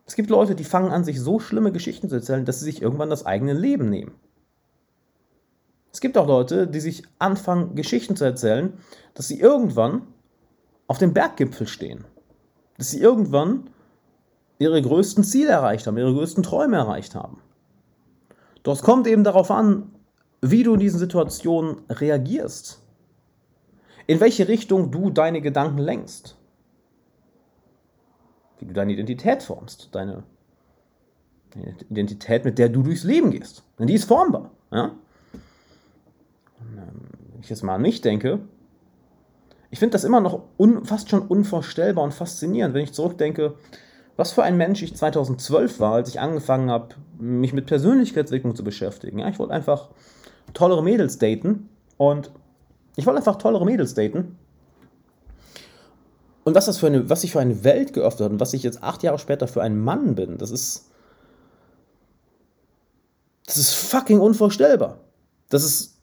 Es 0.05 0.15
gibt 0.15 0.29
Leute, 0.29 0.55
die 0.55 0.63
fangen 0.63 0.91
an, 0.91 1.03
sich 1.03 1.21
so 1.21 1.39
schlimme 1.39 1.71
Geschichten 1.71 2.09
zu 2.09 2.15
erzählen, 2.15 2.43
dass 2.43 2.59
sie 2.59 2.65
sich 2.65 2.81
irgendwann 2.81 3.11
das 3.11 3.25
eigene 3.25 3.53
Leben 3.53 3.89
nehmen. 3.89 4.11
Es 5.91 6.01
gibt 6.01 6.17
auch 6.17 6.27
Leute, 6.27 6.67
die 6.67 6.79
sich 6.79 7.03
anfangen, 7.19 7.75
Geschichten 7.75 8.15
zu 8.15 8.25
erzählen, 8.25 8.73
dass 9.13 9.27
sie 9.27 9.39
irgendwann 9.39 10.03
auf 10.87 10.97
dem 10.97 11.13
Berggipfel 11.13 11.67
stehen. 11.67 12.05
Dass 12.77 12.89
sie 12.89 12.99
irgendwann 12.99 13.69
ihre 14.59 14.81
größten 14.81 15.23
Ziele 15.23 15.49
erreicht 15.49 15.87
haben, 15.87 15.97
ihre 15.97 16.13
größten 16.13 16.43
Träume 16.43 16.77
erreicht 16.77 17.15
haben. 17.15 17.41
Doch 18.63 18.73
es 18.73 18.83
kommt 18.83 19.07
eben 19.07 19.23
darauf 19.23 19.49
an, 19.49 19.91
wie 20.41 20.63
du 20.63 20.73
in 20.73 20.79
diesen 20.79 20.99
Situationen 20.99 21.81
reagierst. 21.89 22.81
In 24.05 24.19
welche 24.19 24.47
Richtung 24.47 24.91
du 24.91 25.09
deine 25.09 25.41
Gedanken 25.41 25.77
lenkst. 25.77 26.35
Wie 28.59 28.65
du 28.65 28.73
deine 28.73 28.93
Identität 28.93 29.43
formst. 29.43 29.89
Deine 29.93 30.23
Identität, 31.89 32.45
mit 32.45 32.57
der 32.57 32.69
du 32.69 32.83
durchs 32.83 33.03
Leben 33.03 33.31
gehst. 33.31 33.63
Denn 33.77 33.87
die 33.87 33.95
ist 33.95 34.05
formbar. 34.05 34.51
Ja? 34.71 34.91
wenn 37.39 37.41
ich 37.41 37.49
jetzt 37.49 37.63
mal 37.63 37.75
an 37.75 37.81
mich 37.81 38.01
denke, 38.01 38.39
ich 39.71 39.79
finde 39.79 39.93
das 39.93 40.03
immer 40.03 40.19
noch 40.19 40.43
un, 40.57 40.83
fast 40.83 41.09
schon 41.09 41.21
unvorstellbar 41.21 42.03
und 42.03 42.13
faszinierend, 42.13 42.73
wenn 42.73 42.83
ich 42.83 42.91
zurückdenke, 42.91 43.55
was 44.19 44.33
für 44.33 44.43
ein 44.43 44.57
Mensch 44.57 44.83
ich 44.83 44.93
2012 44.97 45.79
war, 45.79 45.93
als 45.93 46.09
ich 46.09 46.19
angefangen 46.19 46.69
habe, 46.69 46.95
mich 47.19 47.53
mit 47.53 47.67
Persönlichkeitsentwicklung 47.67 48.53
zu 48.53 48.65
beschäftigen. 48.65 49.19
Ja, 49.19 49.29
ich 49.29 49.39
wollte 49.39 49.53
einfach 49.53 49.87
tollere 50.53 50.83
Mädels 50.83 51.19
daten 51.19 51.69
und 51.95 52.29
ich 52.97 53.05
wollte 53.05 53.19
einfach 53.19 53.37
tollere 53.37 53.63
Mädels 53.63 53.93
daten. 53.93 54.37
Und 56.43 56.53
was, 56.53 56.65
das 56.65 56.79
für 56.79 56.87
eine, 56.87 57.09
was 57.09 57.21
sich 57.21 57.31
für 57.31 57.39
eine 57.39 57.63
Welt 57.63 57.93
geöffnet 57.93 58.25
hat 58.25 58.31
und 58.33 58.39
was 58.41 58.53
ich 58.53 58.61
jetzt 58.61 58.83
acht 58.83 59.03
Jahre 59.03 59.19
später 59.19 59.47
für 59.47 59.61
ein 59.61 59.79
Mann 59.79 60.15
bin, 60.15 60.37
das 60.37 60.51
ist. 60.51 60.89
Das 63.45 63.55
ist 63.55 63.73
fucking 63.73 64.19
unvorstellbar. 64.19 64.99
Das 65.47 65.63
ist 65.63 65.97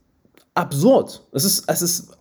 absurd. 0.55 1.23
Es 1.33 1.45
ist, 1.45 1.69
es 1.69 1.83
ist, 1.83 2.17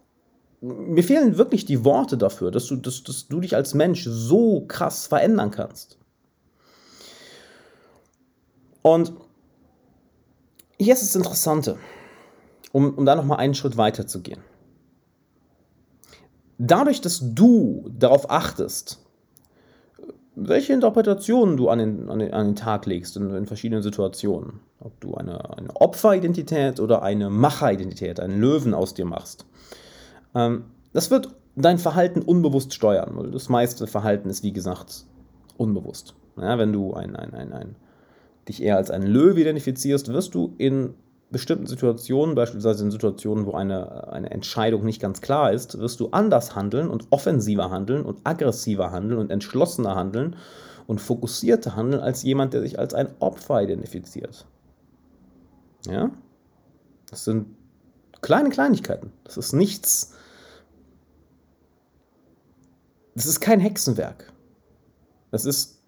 mir 0.66 1.04
fehlen 1.04 1.38
wirklich 1.38 1.66
die 1.66 1.86
Worte 1.86 2.18
dafür, 2.18 2.52
dass 2.52 2.68
du, 2.68 2.76
dass, 2.76 3.04
dass 3.04 3.28
du 3.28 3.40
dich 3.40 3.56
als 3.56 3.74
Mensch 3.74 4.06
so 4.10 4.66
krass 4.68 5.08
verändern 5.08 5.52
kannst. 5.52 5.98
Und 8.82 9.14
hier 10.78 10.94
ist 10.94 11.04
das 11.04 11.16
Interessante, 11.16 11.78
um, 12.72 12.94
um 12.96 13.06
da 13.06 13.16
nochmal 13.16 13.38
einen 13.38 13.54
Schritt 13.54 13.78
weiter 13.78 14.08
zu 14.08 14.22
gehen. 14.22 14.42
Dadurch, 16.58 17.02
dass 17.02 17.20
du 17.22 17.90
darauf 17.98 18.30
achtest, 18.30 19.00
welche 20.36 20.74
Interpretationen 20.74 21.58
du 21.58 21.70
an 21.70 21.80
den, 21.80 22.10
an 22.10 22.20
den, 22.20 22.34
an 22.34 22.48
den 22.48 22.56
Tag 22.56 22.86
legst 22.86 23.18
in, 23.18 23.34
in, 23.34 23.46
verschiedenen 23.46 23.82
Situationen. 23.82 24.60
Ob 24.80 25.00
du 25.00 25.16
eine, 25.16 25.58
eine 25.58 25.76
Opferidentität 25.76 26.80
oder 26.80 27.02
eine 27.02 27.30
Macheridentität, 27.30 28.20
einen 28.20 28.40
Löwen 28.40 28.74
aus 28.74 28.94
dir 28.94 29.06
machst. 29.06 29.46
Ähm, 30.36 30.66
das 30.94 31.10
wird 31.10 31.34
dein 31.56 31.78
Verhalten 31.78 32.22
unbewusst 32.22 32.74
steuern, 32.74 33.32
das 33.32 33.50
meiste 33.50 33.88
Verhalten 33.88 34.30
ist, 34.30 34.44
wie 34.44 34.54
gesagt, 34.54 35.06
unbewusst. 35.58 36.16
Ja, 36.38 36.58
wenn 36.58 36.74
du 36.74 36.94
ein, 36.94 37.16
ein, 37.16 37.34
ein, 37.34 37.54
ein, 37.54 37.76
dich 38.48 38.62
eher 38.62 38.76
als 38.78 38.92
ein 38.92 39.04
Löwe 39.04 39.42
identifizierst, 39.42 40.10
wirst 40.10 40.36
du 40.36 40.54
in 40.58 40.94
bestimmten 41.32 41.66
Situationen, 41.66 42.36
beispielsweise 42.36 42.84
in 42.84 42.92
Situationen, 42.92 43.46
wo 43.46 43.54
eine, 43.54 44.12
eine 44.12 44.30
Entscheidung 44.32 44.86
nicht 44.86 45.02
ganz 45.02 45.22
klar 45.22 45.52
ist, 45.52 45.80
wirst 45.80 46.00
du 46.00 46.10
anders 46.12 46.56
handeln 46.56 46.90
und 46.90 47.08
offensiver 47.10 47.72
handeln 47.72 48.06
und 48.06 48.20
aggressiver 48.24 48.92
handeln 48.92 49.20
und 49.20 49.32
entschlossener 49.32 49.96
handeln 49.96 50.36
und 50.88 51.02
fokussierter 51.02 51.76
handeln 51.76 52.02
als 52.02 52.24
jemand, 52.24 52.54
der 52.54 52.62
sich 52.62 52.78
als 52.78 52.94
ein 52.94 53.08
Opfer 53.20 53.64
identifiziert. 53.64 54.46
Ja? 55.88 56.12
Das 57.10 57.26
sind 57.26 57.48
kleine 58.22 58.50
Kleinigkeiten. 58.50 59.12
Das 59.24 59.38
ist 59.38 59.54
nichts. 59.54 60.14
Das 63.16 63.26
ist 63.26 63.40
kein 63.40 63.60
Hexenwerk. 63.60 64.32
Das 65.32 65.46
ist, 65.46 65.82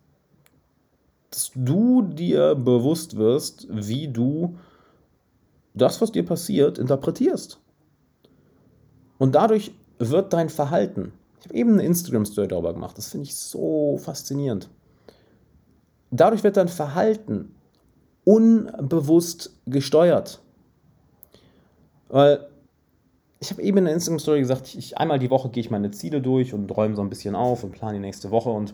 dass 1.30 1.52
du 1.54 2.02
dir 2.02 2.56
bewusst 2.56 3.18
wirst, 3.18 3.68
wie 3.70 4.08
du 4.08 4.58
das, 5.74 6.02
was 6.02 6.12
dir 6.12 6.26
passiert, 6.26 6.80
interpretierst. 6.80 7.60
Und 9.18 9.36
dadurch 9.36 9.72
wird 10.00 10.34
dein 10.34 10.50
Verhalten, 10.50 11.12
ich 11.40 11.46
habe 11.46 11.56
eben 11.56 11.74
eine 11.74 11.84
Instagram-Story 11.84 12.48
darüber 12.48 12.74
gemacht, 12.74 12.98
das 12.98 13.10
finde 13.10 13.26
ich 13.26 13.36
so 13.36 13.98
faszinierend. 13.98 14.70
Dadurch 16.12 16.44
wird 16.44 16.58
dein 16.58 16.70
Verhalten 16.70 17.54
unbewusst 18.24 19.52
gesteuert. 19.66 20.40
Weil 22.08 22.48
ich 23.40 23.52
habe 23.52 23.62
eben 23.62 23.78
in 23.78 23.86
der 23.86 23.94
Instagram-Story 23.94 24.40
gesagt, 24.40 24.74
ich, 24.76 24.98
einmal 24.98 25.20
die 25.20 25.30
Woche 25.30 25.50
gehe 25.50 25.62
ich 25.62 25.70
meine 25.70 25.92
Ziele 25.92 26.22
durch 26.22 26.54
und 26.54 26.70
räume 26.76 26.96
so 26.96 27.02
ein 27.02 27.10
bisschen 27.10 27.36
auf 27.36 27.64
und 27.64 27.72
plane 27.72 27.94
die 27.94 28.00
nächste 28.00 28.32
Woche 28.32 28.50
und 28.50 28.74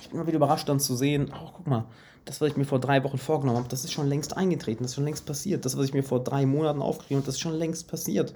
ich 0.00 0.08
bin 0.08 0.16
immer 0.16 0.26
wieder 0.26 0.36
überrascht 0.36 0.68
dann 0.68 0.80
zu 0.80 0.94
sehen, 0.94 1.32
oh, 1.34 1.50
guck 1.54 1.66
mal, 1.66 1.84
das, 2.24 2.40
was 2.40 2.50
ich 2.50 2.56
mir 2.56 2.64
vor 2.64 2.78
drei 2.78 3.02
Wochen 3.02 3.18
vorgenommen 3.18 3.58
habe, 3.58 3.68
das 3.68 3.84
ist 3.84 3.92
schon 3.92 4.08
längst 4.08 4.36
eingetreten, 4.36 4.82
das 4.82 4.92
ist 4.92 4.96
schon 4.96 5.04
längst 5.04 5.26
passiert. 5.26 5.64
Das, 5.64 5.76
was 5.76 5.86
ich 5.86 5.94
mir 5.94 6.02
vor 6.02 6.22
drei 6.22 6.46
Monaten 6.46 6.80
aufgeschrieben 6.82 7.18
habe, 7.18 7.26
das 7.26 7.36
ist 7.36 7.40
schon 7.40 7.54
längst 7.54 7.88
passiert. 7.88 8.34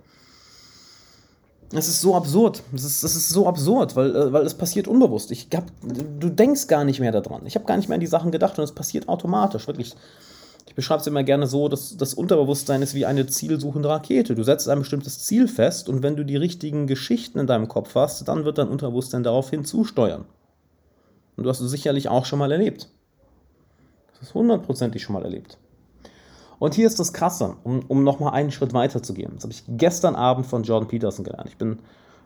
Das 1.70 1.88
ist 1.88 2.00
so 2.00 2.14
absurd. 2.14 2.62
Das 2.72 2.84
ist, 2.84 3.02
das 3.02 3.16
ist 3.16 3.28
so 3.30 3.48
absurd, 3.48 3.96
weil, 3.96 4.14
äh, 4.14 4.32
weil 4.32 4.44
es 4.44 4.54
passiert 4.54 4.88
unbewusst. 4.88 5.30
Ich 5.30 5.48
hab, 5.54 5.66
du 5.82 6.28
denkst 6.28 6.66
gar 6.66 6.84
nicht 6.84 7.00
mehr 7.00 7.12
daran. 7.12 7.46
Ich 7.46 7.54
habe 7.56 7.64
gar 7.64 7.76
nicht 7.76 7.88
mehr 7.88 7.94
an 7.94 8.00
die 8.00 8.06
Sachen 8.06 8.30
gedacht 8.30 8.58
und 8.58 8.64
es 8.64 8.72
passiert 8.72 9.08
automatisch. 9.08 9.66
Wirklich. 9.66 9.94
Ich 10.74 10.76
beschreibe 10.76 11.02
es 11.02 11.06
immer 11.06 11.22
gerne 11.22 11.46
so, 11.46 11.68
dass 11.68 11.96
das 11.96 12.14
Unterbewusstsein 12.14 12.82
ist 12.82 12.94
wie 12.94 13.06
eine 13.06 13.26
zielsuchende 13.28 13.88
Rakete. 13.88 14.34
Du 14.34 14.42
setzt 14.42 14.68
ein 14.68 14.80
bestimmtes 14.80 15.20
Ziel 15.20 15.46
fest 15.46 15.88
und 15.88 16.02
wenn 16.02 16.16
du 16.16 16.24
die 16.24 16.36
richtigen 16.36 16.88
Geschichten 16.88 17.38
in 17.38 17.46
deinem 17.46 17.68
Kopf 17.68 17.94
hast, 17.94 18.26
dann 18.26 18.44
wird 18.44 18.58
dein 18.58 18.66
Unterbewusstsein 18.66 19.22
daraufhin 19.22 19.64
zusteuern. 19.64 20.24
Und 21.36 21.44
du 21.44 21.48
hast 21.48 21.60
es 21.60 21.70
sicherlich 21.70 22.08
auch 22.08 22.24
schon 22.24 22.40
mal 22.40 22.50
erlebt. 22.50 22.88
Das 24.14 24.30
ist 24.30 24.34
hundertprozentig 24.34 25.00
schon 25.00 25.12
mal 25.12 25.22
erlebt. 25.22 25.58
Und 26.58 26.74
hier 26.74 26.88
ist 26.88 26.98
das 26.98 27.12
Krasse, 27.12 27.54
um, 27.62 27.84
um 27.86 28.02
nochmal 28.02 28.32
einen 28.32 28.50
Schritt 28.50 28.72
weiter 28.72 29.00
zu 29.00 29.14
gehen. 29.14 29.30
Das 29.36 29.44
habe 29.44 29.52
ich 29.52 29.62
gestern 29.68 30.16
Abend 30.16 30.44
von 30.44 30.64
Jordan 30.64 30.88
Peterson 30.88 31.24
gelernt. 31.24 31.50
Ich 31.50 31.56
bin 31.56 31.78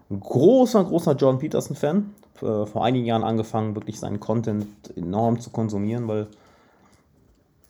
ein 0.09 0.21
großer, 0.21 0.85
großer 0.85 1.17
Jordan 1.17 1.39
Peterson-Fan. 1.39 2.15
Äh, 2.41 2.65
vor 2.65 2.83
einigen 2.83 3.05
Jahren 3.05 3.25
angefangen, 3.25 3.75
wirklich 3.75 4.01
seinen 4.01 4.21
Content 4.21 4.69
enorm 4.97 5.39
zu 5.39 5.51
konsumieren, 5.51 6.09
weil 6.09 6.29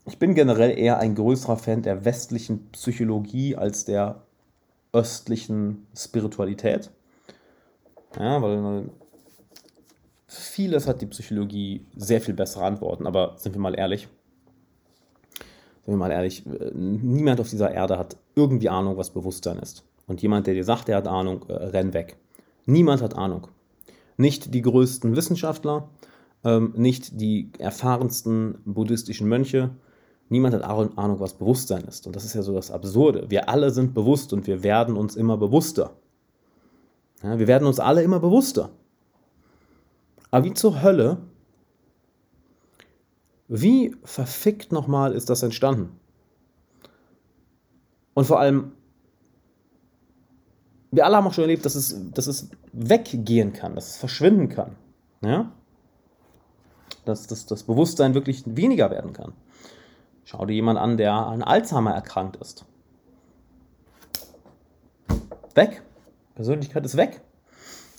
ich 0.09 0.18
bin 0.18 0.35
generell 0.35 0.79
eher 0.79 0.99
ein 0.99 1.14
größerer 1.14 1.57
Fan 1.57 1.83
der 1.83 2.05
westlichen 2.05 2.68
Psychologie 2.71 3.57
als 3.57 3.85
der 3.85 4.23
östlichen 4.92 5.87
Spiritualität. 5.94 6.90
Ja, 8.18 8.40
weil 8.42 8.90
vieles 10.27 10.87
hat 10.87 11.01
die 11.01 11.07
Psychologie 11.07 11.87
sehr 11.97 12.21
viel 12.21 12.35
bessere 12.35 12.64
Antworten, 12.64 13.07
aber 13.07 13.35
sind 13.38 13.55
wir 13.55 13.61
mal 13.61 13.79
ehrlich, 13.79 14.09
sind 15.85 15.94
wir 15.94 15.97
mal 15.97 16.11
ehrlich, 16.11 16.44
niemand 16.75 17.40
auf 17.40 17.51
dieser 17.51 17.73
Erde 17.73 17.99
hat 17.99 18.16
irgendwie 18.35 18.68
Ahnung, 18.68 18.97
was 18.97 19.11
Bewusstsein 19.11 19.59
ist. 19.59 19.85
Und 20.07 20.23
jemand, 20.23 20.47
der 20.47 20.55
dir 20.55 20.64
sagt, 20.64 20.88
er 20.88 20.99
hat 20.99 21.07
Ahnung, 21.07 21.44
äh, 21.49 21.53
renn 21.53 21.92
weg. 21.92 22.16
Niemand 22.66 23.03
hat 23.03 23.14
Ahnung. 23.14 23.49
Nicht 24.16 24.55
die 24.55 24.62
größten 24.62 25.16
Wissenschaftler, 25.16 25.88
ähm, 26.44 26.73
nicht 26.77 27.21
die 27.21 27.51
erfahrensten 27.59 28.59
buddhistischen 28.64 29.29
Mönche. 29.29 29.71
Niemand 30.28 30.54
hat 30.54 30.62
Ahnung, 30.62 31.20
was 31.20 31.34
Bewusstsein 31.34 31.84
ist. 31.84 32.06
Und 32.06 32.14
das 32.14 32.24
ist 32.24 32.34
ja 32.34 32.42
so 32.42 32.54
das 32.54 32.70
Absurde. 32.70 33.30
Wir 33.30 33.48
alle 33.48 33.70
sind 33.70 33.94
bewusst 33.94 34.32
und 34.32 34.46
wir 34.46 34.62
werden 34.62 34.96
uns 34.96 35.16
immer 35.16 35.36
bewusster. 35.36 35.92
Ja, 37.22 37.38
wir 37.38 37.46
werden 37.46 37.66
uns 37.66 37.80
alle 37.80 38.02
immer 38.02 38.20
bewusster. 38.20 38.70
Aber 40.30 40.44
wie 40.44 40.54
zur 40.54 40.82
Hölle 40.82 41.18
Wie 43.48 43.96
verfickt 44.04 44.72
nochmal 44.72 45.14
ist 45.14 45.30
das 45.30 45.42
entstanden? 45.42 45.98
Und 48.12 48.26
vor 48.26 48.38
allem, 48.38 48.72
wir 50.90 51.06
alle 51.06 51.16
haben 51.16 51.26
auch 51.26 51.32
schon 51.32 51.44
erlebt, 51.44 51.64
dass 51.64 51.74
es, 51.74 51.96
dass 52.12 52.26
es 52.26 52.50
weggehen 52.72 53.54
kann, 53.54 53.74
dass 53.74 53.88
es 53.88 53.96
verschwinden 53.96 54.50
kann. 54.50 54.76
Ja? 55.22 55.50
Dass, 57.06 57.26
dass 57.26 57.46
das 57.46 57.62
Bewusstsein 57.62 58.12
wirklich 58.12 58.44
weniger 58.44 58.90
werden 58.90 59.14
kann. 59.14 59.32
Schau 60.30 60.44
dir 60.44 60.52
jemanden 60.52 60.82
an, 60.82 60.98
der 60.98 61.14
an 61.14 61.42
Alzheimer 61.42 61.92
erkrankt 61.92 62.36
ist. 62.36 62.66
Weg. 65.54 65.80
Persönlichkeit 66.34 66.84
ist 66.84 66.98
weg. 66.98 67.22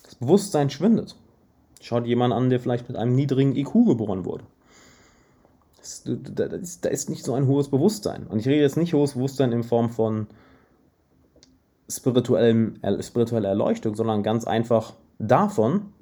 Das 0.04 0.14
Bewusstsein 0.14 0.70
schwindet. 0.70 1.16
Schau 1.82 2.00
dir 2.00 2.10
jemanden 2.10 2.38
an, 2.38 2.52
der 2.52 2.60
vielleicht 2.60 2.88
mit 2.88 3.00
einem 3.00 3.16
niedrigen 3.16 3.56
IQ 3.56 3.88
geboren 3.88 4.26
wurde. 4.26 4.44
Da 6.06 6.90
ist 6.90 7.10
nicht 7.10 7.26
so 7.26 7.34
ein 7.34 7.48
hohes 7.48 7.70
Bewusstsein. 7.70 8.28
Und 8.28 8.38
ich 8.38 8.48
rede 8.48 8.62
jetzt 8.62 8.78
nicht 8.78 8.94
hohes 8.94 9.14
Bewusstsein 9.14 9.52
in 9.52 9.64
Form 9.64 9.90
von 9.90 10.28
spirituellem, 11.90 12.76
spiritueller 13.00 13.50
Erleuchtung, 13.50 13.96
sondern 13.96 14.22
ganz 14.22 14.46
einfach 14.46 14.94
davon, 15.18 15.94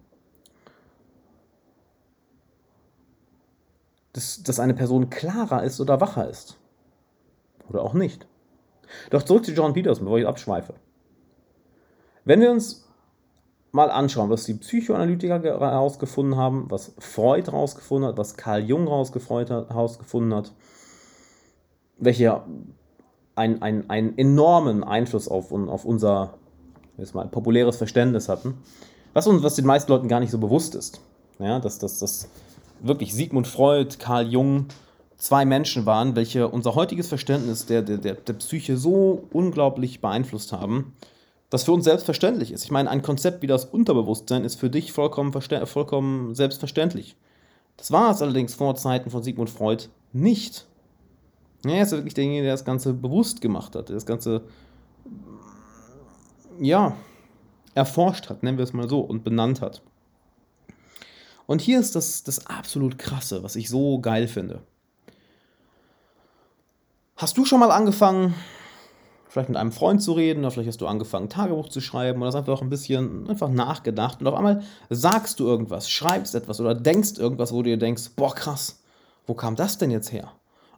dass, 4.18 4.44
dass 4.44 4.60
eine 4.60 4.74
Person 4.74 5.10
klarer 5.10 5.64
ist 5.64 5.80
oder 5.80 6.02
wacher 6.02 6.28
ist. 6.30 6.58
Oder 7.70 7.84
auch 7.84 7.94
nicht. 7.94 8.28
Doch 9.12 9.24
zurück 9.24 9.46
zu 9.46 9.52
John 9.52 9.74
Peterson, 9.74 10.06
bevor 10.06 10.18
ich 10.20 10.28
abschweife. 10.28 10.74
Wenn 12.26 12.42
wir 12.42 12.52
uns 12.52 12.88
mal 13.72 13.92
anschauen, 13.92 14.30
was 14.30 14.46
die 14.46 14.56
Psychoanalytiker 14.56 15.42
herausgefunden 15.42 16.36
haben, 16.36 16.66
was 16.70 16.94
Freud 16.98 17.50
herausgefunden 17.52 18.10
hat, 18.10 18.18
was 18.18 18.36
Carl 18.36 18.64
Jung 18.64 18.88
herausgefunden 18.88 20.34
hat, 20.34 20.52
welche 22.00 22.42
einen, 23.36 23.62
einen, 23.62 23.90
einen 23.90 24.18
enormen 24.18 24.84
Einfluss 24.84 25.28
auf, 25.28 25.52
auf 25.52 25.86
unser 25.86 26.34
jetzt 26.98 27.14
mal, 27.14 27.28
populäres 27.28 27.78
Verständnis 27.78 28.30
hatten, 28.30 28.58
was 29.14 29.28
uns, 29.28 29.44
was 29.44 29.56
den 29.56 29.66
meisten 29.66 29.92
Leuten 29.92 30.08
gar 30.08 30.20
nicht 30.20 30.32
so 30.32 30.40
bewusst 30.40 30.74
ist. 30.74 31.02
Ja, 31.40 31.60
dass, 31.60 31.78
dass, 31.78 32.00
dass 32.00 32.30
wirklich 32.82 33.14
Sigmund 33.14 33.48
Freud, 33.48 33.98
Carl 34.00 34.28
Jung 34.28 34.68
zwei 35.18 35.46
Menschen 35.46 35.86
waren, 35.86 36.16
welche 36.16 36.48
unser 36.48 36.76
heutiges 36.76 37.08
Verständnis 37.08 37.66
der, 37.66 37.82
der, 37.82 37.98
der, 37.98 38.34
Psyche 38.34 38.78
so 38.78 39.24
unglaublich 39.32 40.00
beeinflusst 40.00 40.54
haben, 40.54 40.94
das 41.50 41.64
für 41.64 41.72
uns 41.72 41.86
selbstverständlich 41.86 42.52
ist. 42.52 42.64
Ich 42.64 42.72
meine, 42.72 42.90
ein 42.90 43.02
Konzept 43.02 43.42
wie 43.42 43.48
das 43.48 43.66
Unterbewusstsein 43.66 44.44
ist 44.44 44.60
für 44.60 44.70
dich 44.70 44.92
vollkommen, 44.92 45.34
vollkommen 45.34 46.36
selbstverständlich. 46.36 47.16
Das 47.78 47.92
war 47.92 48.12
es 48.12 48.22
allerdings 48.22 48.54
vor 48.56 48.76
Zeiten 48.76 49.10
von 49.10 49.24
Sigmund 49.24 49.50
Freud 49.50 49.86
nicht. 50.14 50.66
er 51.64 51.84
ist 51.84 51.92
wirklich 51.92 52.14
derjenige, 52.14 52.44
der 52.44 52.54
das 52.54 52.66
Ganze 52.66 52.94
bewusst 52.94 53.42
gemacht 53.42 53.76
hat, 53.76 53.90
der 53.90 53.96
das 53.96 54.06
Ganze, 54.06 54.42
ja, 56.60 56.96
erforscht 57.74 58.30
hat, 58.30 58.44
nennen 58.44 58.58
wir 58.58 58.64
es 58.64 58.74
mal 58.74 58.90
so, 58.90 59.00
und 59.00 59.24
benannt 59.24 59.62
hat. 59.62 59.82
Und 61.48 61.62
hier 61.62 61.80
ist 61.80 61.96
das, 61.96 62.24
das 62.24 62.46
absolut 62.46 63.00
Krasse, 63.00 63.42
was 63.42 63.56
ich 63.56 63.70
so 63.70 64.00
geil 64.00 64.28
finde. 64.28 64.62
Hast 67.16 67.38
du 67.38 67.46
schon 67.46 67.60
mal 67.60 67.72
angefangen, 67.72 68.36
vielleicht 69.28 69.50
mit 69.50 69.58
einem 69.58 69.72
Freund 69.72 70.04
zu 70.04 70.12
reden, 70.12 70.42
oder 70.42 70.52
vielleicht 70.52 70.68
hast 70.68 70.82
du 70.82 70.88
angefangen, 70.88 71.30
Tagebuch 71.30 71.70
zu 71.70 71.82
schreiben 71.82 72.22
oder 72.22 72.28
hast 72.28 72.36
einfach 72.36 72.62
ein 72.62 72.70
bisschen 72.70 73.28
einfach 73.28 73.50
nachgedacht 73.50 74.20
und 74.22 74.28
auf 74.28 74.36
einmal 74.36 74.62
sagst 74.90 75.40
du 75.40 75.48
irgendwas, 75.48 75.90
schreibst 75.90 76.36
etwas 76.36 76.60
oder 76.60 76.76
denkst 76.76 77.18
irgendwas, 77.18 77.52
wo 77.52 77.64
du 77.64 77.70
dir 77.70 77.78
denkst, 77.78 78.12
boah 78.16 78.36
krass, 78.36 78.84
wo 79.26 79.34
kam 79.34 79.56
das 79.56 79.78
denn 79.78 79.90
jetzt 79.90 80.12
her? 80.12 80.32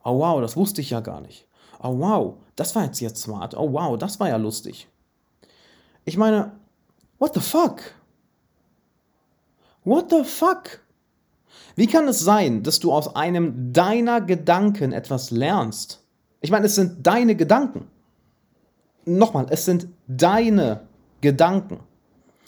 Oh 0.03 0.19
wow, 0.19 0.39
das 0.39 0.55
wusste 0.55 0.81
ich 0.81 0.91
ja 0.91 1.01
gar 1.01 1.19
nicht. 1.19 1.45
Oh 1.81 1.97
wow, 1.99 2.35
das 2.55 2.75
war 2.75 2.85
jetzt 2.85 2.99
jetzt 2.99 3.21
smart. 3.21 3.55
Oh 3.55 3.73
wow, 3.73 3.97
das 3.97 4.19
war 4.19 4.29
ja 4.29 4.37
lustig. 4.37 4.87
Ich 6.05 6.15
meine, 6.15 6.51
what 7.17 7.33
the 7.33 7.39
fuck? 7.39 7.81
What 9.83 10.09
the 10.09 10.23
fuck? 10.23 10.81
Wie 11.75 11.87
kann 11.87 12.07
es 12.07 12.19
sein, 12.19 12.63
dass 12.63 12.79
du 12.79 12.91
aus 12.91 13.15
einem 13.15 13.71
deiner 13.71 14.21
Gedanken 14.21 14.91
etwas 14.91 15.31
lernst? 15.31 16.03
Ich 16.41 16.51
meine, 16.51 16.65
es 16.65 16.75
sind 16.75 17.05
deine 17.05 17.35
Gedanken. 17.35 17.87
Nochmal, 19.05 19.47
es 19.49 19.65
sind 19.65 19.87
deine 20.07 20.81
Gedanken. 21.21 21.79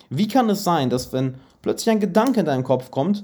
Wie 0.09 0.27
kann 0.27 0.49
es 0.49 0.63
sein, 0.63 0.89
dass 0.89 1.13
wenn 1.13 1.35
plötzlich 1.61 1.89
ein 1.89 1.99
Gedanke 1.99 2.41
in 2.41 2.45
deinem 2.45 2.63
Kopf 2.63 2.91
kommt, 2.91 3.23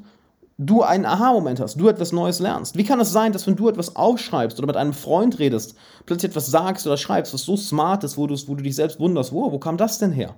du 0.57 0.81
einen 0.81 1.05
Aha-Moment 1.05 1.59
hast, 1.59 1.75
du 1.75 1.89
etwas 1.89 2.13
Neues 2.13 2.39
lernst? 2.39 2.77
Wie 2.77 2.83
kann 2.83 2.99
es 2.99 3.11
sein, 3.11 3.33
dass 3.33 3.45
wenn 3.45 3.55
du 3.55 3.67
etwas 3.67 3.95
aufschreibst 3.95 4.57
oder 4.57 4.67
mit 4.67 4.77
einem 4.77 4.93
Freund 4.93 5.39
redest, 5.39 5.75
plötzlich 6.05 6.31
etwas 6.31 6.47
sagst 6.47 6.87
oder 6.87 6.97
schreibst, 6.97 7.33
was 7.33 7.43
so 7.43 7.57
smart 7.57 8.03
ist, 8.03 8.17
wo 8.17 8.27
du, 8.27 8.35
wo 8.47 8.55
du 8.55 8.63
dich 8.63 8.75
selbst 8.75 8.99
wunderst, 8.99 9.33
wo, 9.33 9.51
wo 9.51 9.59
kam 9.59 9.77
das 9.77 9.99
denn 9.99 10.13
her? 10.13 10.35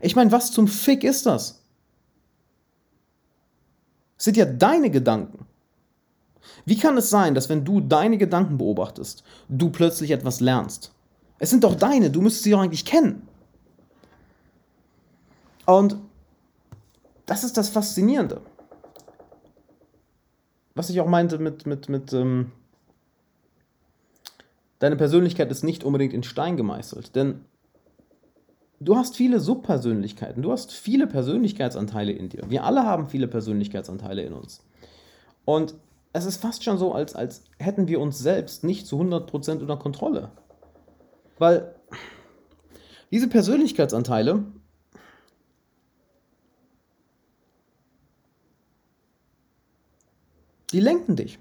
Ich 0.00 0.14
meine, 0.14 0.30
was 0.32 0.52
zum 0.52 0.68
Fick 0.68 1.04
ist 1.04 1.26
das? 1.26 1.65
Sind 4.16 4.36
ja 4.36 4.44
deine 4.44 4.90
Gedanken. 4.90 5.46
Wie 6.64 6.78
kann 6.78 6.96
es 6.96 7.10
sein, 7.10 7.34
dass 7.34 7.48
wenn 7.48 7.64
du 7.64 7.80
deine 7.80 8.18
Gedanken 8.18 8.58
beobachtest, 8.58 9.22
du 9.48 9.70
plötzlich 9.70 10.10
etwas 10.10 10.40
lernst? 10.40 10.92
Es 11.38 11.50
sind 11.50 11.64
doch 11.64 11.74
deine, 11.74 12.10
du 12.10 12.20
müsstest 12.20 12.44
sie 12.44 12.50
doch 12.50 12.60
eigentlich 12.60 12.84
kennen. 12.84 13.28
Und 15.66 15.96
das 17.26 17.44
ist 17.44 17.56
das 17.56 17.68
Faszinierende. 17.68 18.40
Was 20.74 20.90
ich 20.90 21.00
auch 21.00 21.08
meinte 21.08 21.38
mit, 21.38 21.66
mit, 21.66 21.88
mit 21.88 22.12
ähm, 22.12 22.52
deine 24.78 24.96
Persönlichkeit 24.96 25.50
ist 25.50 25.64
nicht 25.64 25.84
unbedingt 25.84 26.12
in 26.12 26.22
Stein 26.22 26.56
gemeißelt. 26.56 27.16
Denn 27.16 27.44
du 28.80 28.96
hast 28.96 29.16
viele 29.16 29.40
Subpersönlichkeiten, 29.40 30.42
du 30.42 30.52
hast 30.52 30.72
viele 30.72 31.06
Persönlichkeitsanteile 31.06 32.12
in 32.12 32.28
dir. 32.28 32.44
Wir 32.48 32.64
alle 32.64 32.84
haben 32.84 33.08
viele 33.08 33.28
Persönlichkeitsanteile 33.28 34.22
in 34.22 34.32
uns. 34.32 34.62
Und 35.44 35.74
es 36.12 36.24
ist 36.24 36.40
fast 36.40 36.64
schon 36.64 36.78
so, 36.78 36.92
als, 36.92 37.14
als 37.14 37.44
hätten 37.58 37.88
wir 37.88 38.00
uns 38.00 38.18
selbst 38.18 38.64
nicht 38.64 38.86
zu 38.86 39.00
100% 39.00 39.60
unter 39.60 39.76
Kontrolle. 39.76 40.30
Weil 41.38 41.74
diese 43.10 43.28
Persönlichkeitsanteile 43.28 44.44
die 50.72 50.80
lenken 50.80 51.16
dich. 51.16 51.38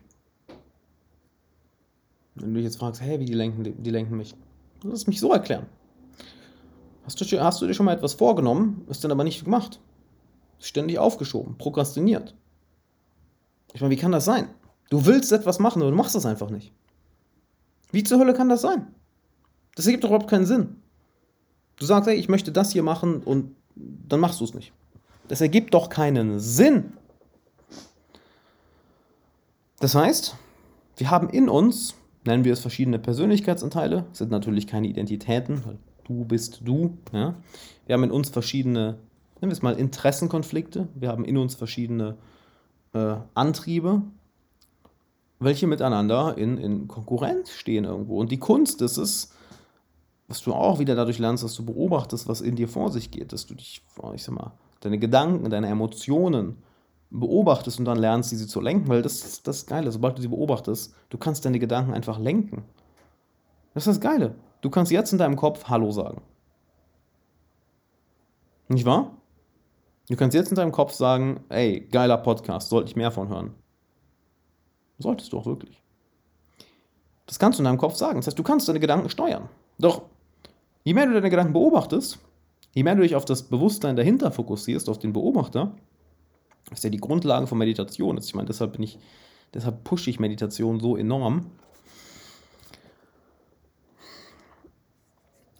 Wenn 2.35 2.49
du 2.49 2.55
dich 2.55 2.65
jetzt 2.65 2.77
fragst, 2.77 3.01
hey, 3.01 3.19
wie 3.19 3.25
die 3.25 3.33
lenken, 3.33 3.81
die 3.81 3.89
lenken 3.89 4.17
mich, 4.17 4.35
lass 4.83 5.07
mich 5.07 5.19
so 5.19 5.31
erklären. 5.31 5.65
Hast 7.05 7.21
du, 7.21 7.39
hast 7.39 7.61
du 7.61 7.67
dir 7.67 7.73
schon 7.73 7.85
mal 7.85 7.95
etwas 7.95 8.15
vorgenommen, 8.15 8.85
ist 8.89 9.03
dann 9.03 9.11
aber 9.11 9.23
nicht 9.23 9.43
gemacht? 9.43 9.79
Ständig 10.59 10.97
aufgeschoben, 10.97 11.57
prokrastiniert. 11.57 12.35
Ich 13.73 13.81
meine, 13.81 13.91
wie 13.91 13.99
kann 13.99 14.11
das 14.11 14.25
sein? 14.25 14.49
Du 14.89 15.05
willst 15.05 15.31
etwas 15.31 15.59
machen, 15.59 15.81
aber 15.81 15.91
du 15.91 15.97
machst 15.97 16.15
das 16.15 16.25
einfach 16.25 16.49
nicht. 16.49 16.71
Wie 17.91 18.03
zur 18.03 18.19
Hölle 18.19 18.33
kann 18.33 18.49
das 18.49 18.61
sein? 18.61 18.87
Das 19.75 19.85
ergibt 19.85 20.03
doch 20.03 20.09
überhaupt 20.09 20.29
keinen 20.29 20.45
Sinn. 20.45 20.81
Du 21.77 21.85
sagst, 21.85 22.07
hey, 22.07 22.15
ich 22.15 22.29
möchte 22.29 22.51
das 22.51 22.71
hier 22.71 22.83
machen 22.83 23.21
und 23.21 23.55
dann 23.75 24.19
machst 24.19 24.39
du 24.39 24.45
es 24.45 24.53
nicht. 24.53 24.71
Das 25.27 25.41
ergibt 25.41 25.73
doch 25.73 25.89
keinen 25.89 26.39
Sinn. 26.39 26.93
Das 29.79 29.93
heißt, 29.93 30.35
wir 30.97 31.11
haben 31.11 31.29
in 31.29 31.49
uns, 31.49 31.95
nennen 32.25 32.45
wir 32.45 32.53
es 32.53 32.61
verschiedene 32.61 32.99
Persönlichkeitsanteile, 32.99 34.05
sind 34.13 34.31
natürlich 34.31 34.67
keine 34.67 34.87
Identitäten, 34.87 35.63
du 36.05 36.25
bist 36.25 36.61
du. 36.63 36.97
Ja? 37.11 37.35
Wir 37.85 37.93
haben 37.93 38.03
in 38.03 38.11
uns 38.11 38.29
verschiedene, 38.29 38.97
nennen 39.41 39.51
wir 39.51 39.51
es 39.51 39.61
mal, 39.61 39.75
Interessenkonflikte. 39.75 40.87
Wir 40.95 41.09
haben 41.09 41.25
in 41.25 41.37
uns 41.37 41.55
verschiedene 41.55 42.15
äh, 42.93 43.17
Antriebe, 43.33 44.01
welche 45.39 45.67
miteinander 45.67 46.37
in, 46.37 46.57
in 46.57 46.87
Konkurrenz 46.87 47.51
stehen 47.51 47.83
irgendwo. 47.83 48.19
Und 48.19 48.31
die 48.31 48.39
Kunst 48.39 48.81
ist 48.81 48.97
es, 48.97 49.31
was 50.27 50.41
du 50.41 50.53
auch 50.53 50.79
wieder 50.79 50.95
dadurch 50.95 51.19
lernst, 51.19 51.43
dass 51.43 51.55
du 51.55 51.65
beobachtest, 51.65 52.27
was 52.27 52.41
in 52.41 52.55
dir 52.55 52.67
vor 52.67 52.91
sich 52.91 53.11
geht, 53.11 53.33
dass 53.33 53.45
du 53.45 53.53
dich, 53.53 53.83
ich 54.13 54.23
sag 54.23 54.33
mal, 54.33 54.53
deine 54.79 54.97
Gedanken, 54.97 55.49
deine 55.49 55.67
Emotionen 55.67 56.57
beobachtest 57.11 57.79
und 57.79 57.85
dann 57.85 57.97
lernst, 57.97 58.31
diese 58.31 58.47
zu 58.47 58.59
lenken, 58.59 58.87
weil 58.87 59.01
das 59.01 59.23
ist 59.23 59.47
das 59.47 59.65
Geile. 59.65 59.91
Sobald 59.91 60.17
du 60.17 60.21
sie 60.21 60.27
beobachtest, 60.27 60.95
du 61.09 61.17
kannst 61.17 61.45
deine 61.45 61.59
Gedanken 61.59 61.93
einfach 61.93 62.19
lenken. 62.19 62.63
Das 63.73 63.85
ist 63.85 63.97
das 63.97 64.01
Geile. 64.01 64.35
Du 64.61 64.69
kannst 64.69 64.91
jetzt 64.91 65.11
in 65.11 65.17
deinem 65.17 65.35
Kopf 65.35 65.65
Hallo 65.65 65.91
sagen. 65.91 66.21
Nicht 68.67 68.85
wahr? 68.85 69.11
Du 70.09 70.15
kannst 70.15 70.35
jetzt 70.35 70.49
in 70.49 70.55
deinem 70.55 70.71
Kopf 70.71 70.93
sagen, 70.93 71.43
ey, 71.49 71.81
geiler 71.81 72.17
Podcast, 72.17 72.69
sollte 72.69 72.89
ich 72.89 72.95
mehr 72.95 73.11
von 73.11 73.27
hören. 73.29 73.53
Solltest 74.97 75.33
du 75.33 75.39
auch 75.39 75.45
wirklich. 75.45 75.81
Das 77.25 77.39
kannst 77.39 77.59
du 77.59 77.63
in 77.63 77.65
deinem 77.65 77.77
Kopf 77.77 77.95
sagen. 77.95 78.17
Das 78.17 78.27
heißt, 78.27 78.39
du 78.39 78.43
kannst 78.43 78.67
deine 78.67 78.79
Gedanken 78.79 79.09
steuern. 79.09 79.49
Doch 79.77 80.03
je 80.83 80.93
mehr 80.93 81.05
du 81.05 81.13
deine 81.13 81.29
Gedanken 81.29 81.53
beobachtest, 81.53 82.19
je 82.73 82.83
mehr 82.83 82.95
du 82.95 83.01
dich 83.01 83.15
auf 83.15 83.25
das 83.25 83.43
Bewusstsein 83.43 83.95
dahinter 83.95 84.31
fokussierst, 84.31 84.89
auf 84.89 84.99
den 84.99 85.13
Beobachter, 85.13 85.75
ist 86.71 86.83
ja 86.83 86.89
die 86.89 86.97
Grundlage 86.97 87.47
von 87.47 87.57
Meditation. 87.57 88.17
Ich 88.17 88.35
meine, 88.35 88.47
deshalb 88.47 88.73
bin 88.73 88.83
ich 88.83 88.99
Deshalb 89.55 89.85
pushe 89.85 90.09
ich 90.09 90.19
Meditation 90.19 90.81
so 90.81 90.97
enorm. 90.97 91.49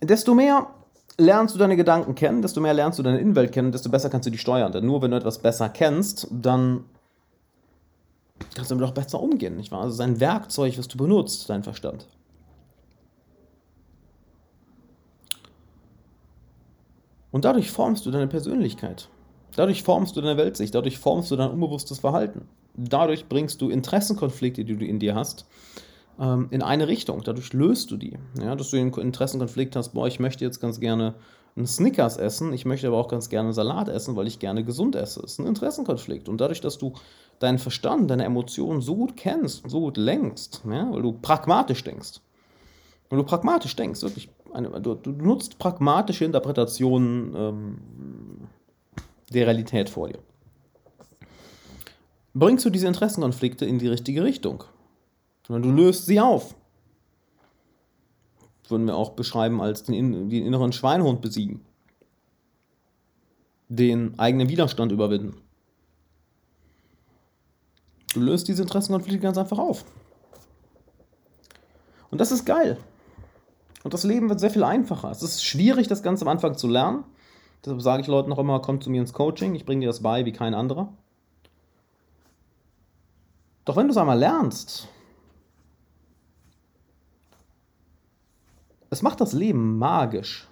Desto 0.07 0.33
mehr 0.33 0.67
lernst 1.17 1.55
du 1.55 1.59
deine 1.59 1.77
Gedanken 1.77 2.15
kennen, 2.15 2.41
desto 2.41 2.61
mehr 2.61 2.73
lernst 2.73 2.99
du 2.99 3.03
deine 3.03 3.19
Innenwelt 3.19 3.51
kennen, 3.51 3.71
desto 3.71 3.89
besser 3.89 4.09
kannst 4.09 4.25
du 4.27 4.31
die 4.31 4.37
steuern. 4.37 4.71
Denn 4.71 4.85
nur 4.85 5.01
wenn 5.01 5.11
du 5.11 5.17
etwas 5.17 5.39
besser 5.39 5.69
kennst, 5.69 6.27
dann 6.31 6.83
kannst 8.53 8.71
du 8.71 8.75
damit 8.75 8.89
auch 8.89 8.93
besser 8.93 9.21
umgehen, 9.21 9.55
nicht 9.55 9.71
wahr? 9.71 9.81
Also 9.81 9.89
es 9.89 9.95
ist 9.95 10.01
ein 10.01 10.19
Werkzeug, 10.19 10.77
was 10.77 10.87
du 10.87 10.97
benutzt, 10.97 11.49
dein 11.49 11.63
Verstand. 11.63 12.07
Und 17.31 17.43
dadurch 17.43 17.71
formst 17.71 18.05
du 18.05 18.11
deine 18.11 18.27
Persönlichkeit. 18.27 19.09
Dadurch 19.55 19.83
formst 19.83 20.15
du 20.15 20.21
deine 20.21 20.37
Weltsicht, 20.37 20.73
dadurch 20.75 20.99
formst 20.99 21.31
du 21.31 21.35
dein 21.35 21.51
unbewusstes 21.51 21.99
Verhalten. 21.99 22.47
Dadurch 22.77 23.27
bringst 23.27 23.61
du 23.61 23.69
Interessenkonflikte, 23.69 24.65
die 24.65 24.75
du 24.75 24.85
in 24.85 24.99
dir 24.99 25.15
hast, 25.15 25.45
ähm, 26.19 26.47
in 26.51 26.61
eine 26.61 26.87
Richtung. 26.87 27.21
Dadurch 27.23 27.53
löst 27.53 27.91
du 27.91 27.97
die. 27.97 28.17
Ja, 28.39 28.55
dass 28.55 28.71
du 28.71 28.77
den 28.77 28.93
Interessenkonflikt 28.93 29.75
hast, 29.75 29.89
boah, 29.93 30.07
ich 30.07 30.19
möchte 30.19 30.45
jetzt 30.45 30.59
ganz 30.59 30.79
gerne 30.79 31.15
einen 31.55 31.67
Snickers 31.67 32.17
essen, 32.17 32.53
ich 32.53 32.65
möchte 32.65 32.87
aber 32.87 32.97
auch 32.97 33.07
ganz 33.07 33.29
gerne 33.29 33.53
Salat 33.53 33.87
essen, 33.87 34.15
weil 34.15 34.27
ich 34.27 34.39
gerne 34.39 34.63
gesund 34.63 34.95
esse. 34.95 35.21
Das 35.21 35.33
ist 35.33 35.39
ein 35.39 35.47
Interessenkonflikt. 35.47 36.27
Und 36.27 36.41
dadurch, 36.41 36.61
dass 36.61 36.77
du 36.77 36.93
deinen 37.39 37.59
Verstand, 37.59 38.09
deine 38.11 38.25
Emotionen 38.25 38.81
so 38.81 38.95
gut 38.95 39.15
kennst, 39.15 39.69
so 39.69 39.79
gut 39.79 39.97
lenkst, 39.97 40.63
ja, 40.69 40.91
weil 40.91 41.01
du 41.01 41.13
pragmatisch 41.13 41.83
denkst, 41.83 42.19
weil 43.09 43.19
du 43.19 43.25
pragmatisch 43.25 43.75
denkst, 43.75 44.01
wirklich, 44.01 44.29
eine, 44.53 44.69
du, 44.81 44.95
du, 44.95 45.11
nutzt 45.11 45.57
pragmatische 45.59 46.25
Interpretationen 46.25 47.35
ähm, 47.35 47.77
der 49.33 49.47
Realität 49.47 49.89
vor 49.89 50.09
dir. 50.09 50.19
Bringst 52.33 52.65
du 52.65 52.69
diese 52.69 52.87
Interessenkonflikte 52.87 53.65
in 53.65 53.79
die 53.79 53.87
richtige 53.87 54.23
Richtung? 54.23 54.65
Sondern 55.47 55.63
du 55.63 55.83
löst 55.83 56.05
sie 56.05 56.19
auf. 56.19 56.55
Würden 58.67 58.87
wir 58.87 58.95
auch 58.95 59.11
beschreiben 59.11 59.61
als 59.61 59.83
den, 59.83 60.29
den 60.29 60.45
inneren 60.45 60.71
Schweinhund 60.71 61.21
besiegen. 61.21 61.63
Den 63.69 64.17
eigenen 64.17 64.49
Widerstand 64.49 64.91
überwinden. 64.91 65.37
Du 68.13 68.21
löst 68.21 68.47
diese 68.47 68.63
Interessenkonflikte 68.63 69.19
ganz 69.19 69.37
einfach 69.37 69.59
auf. 69.59 69.85
Und 72.09 72.21
das 72.21 72.31
ist 72.31 72.45
geil. 72.45 72.77
Und 73.83 73.93
das 73.93 74.03
Leben 74.03 74.29
wird 74.29 74.39
sehr 74.39 74.49
viel 74.49 74.63
einfacher. 74.63 75.11
Es 75.11 75.21
ist 75.21 75.43
schwierig, 75.43 75.87
das 75.87 76.01
Ganze 76.01 76.23
am 76.23 76.29
Anfang 76.29 76.57
zu 76.57 76.67
lernen. 76.67 77.03
Deshalb 77.63 77.81
sage 77.81 78.01
ich 78.01 78.07
Leuten 78.07 78.29
noch 78.29 78.39
immer, 78.39 78.61
kommt 78.61 78.83
zu 78.83 78.89
mir 78.89 79.01
ins 79.01 79.13
Coaching, 79.13 79.53
ich 79.53 79.65
bringe 79.65 79.81
dir 79.81 79.87
das 79.87 80.01
bei 80.01 80.25
wie 80.25 80.31
kein 80.31 80.53
anderer. 80.53 80.93
Doch 83.65 83.75
wenn 83.75 83.87
du 83.87 83.91
es 83.91 83.97
einmal 83.97 84.17
lernst, 84.17 84.87
es 88.95 89.01
macht 89.01 89.19
das 89.19 89.33
Leben 89.33 89.77
magisch. 89.77 90.47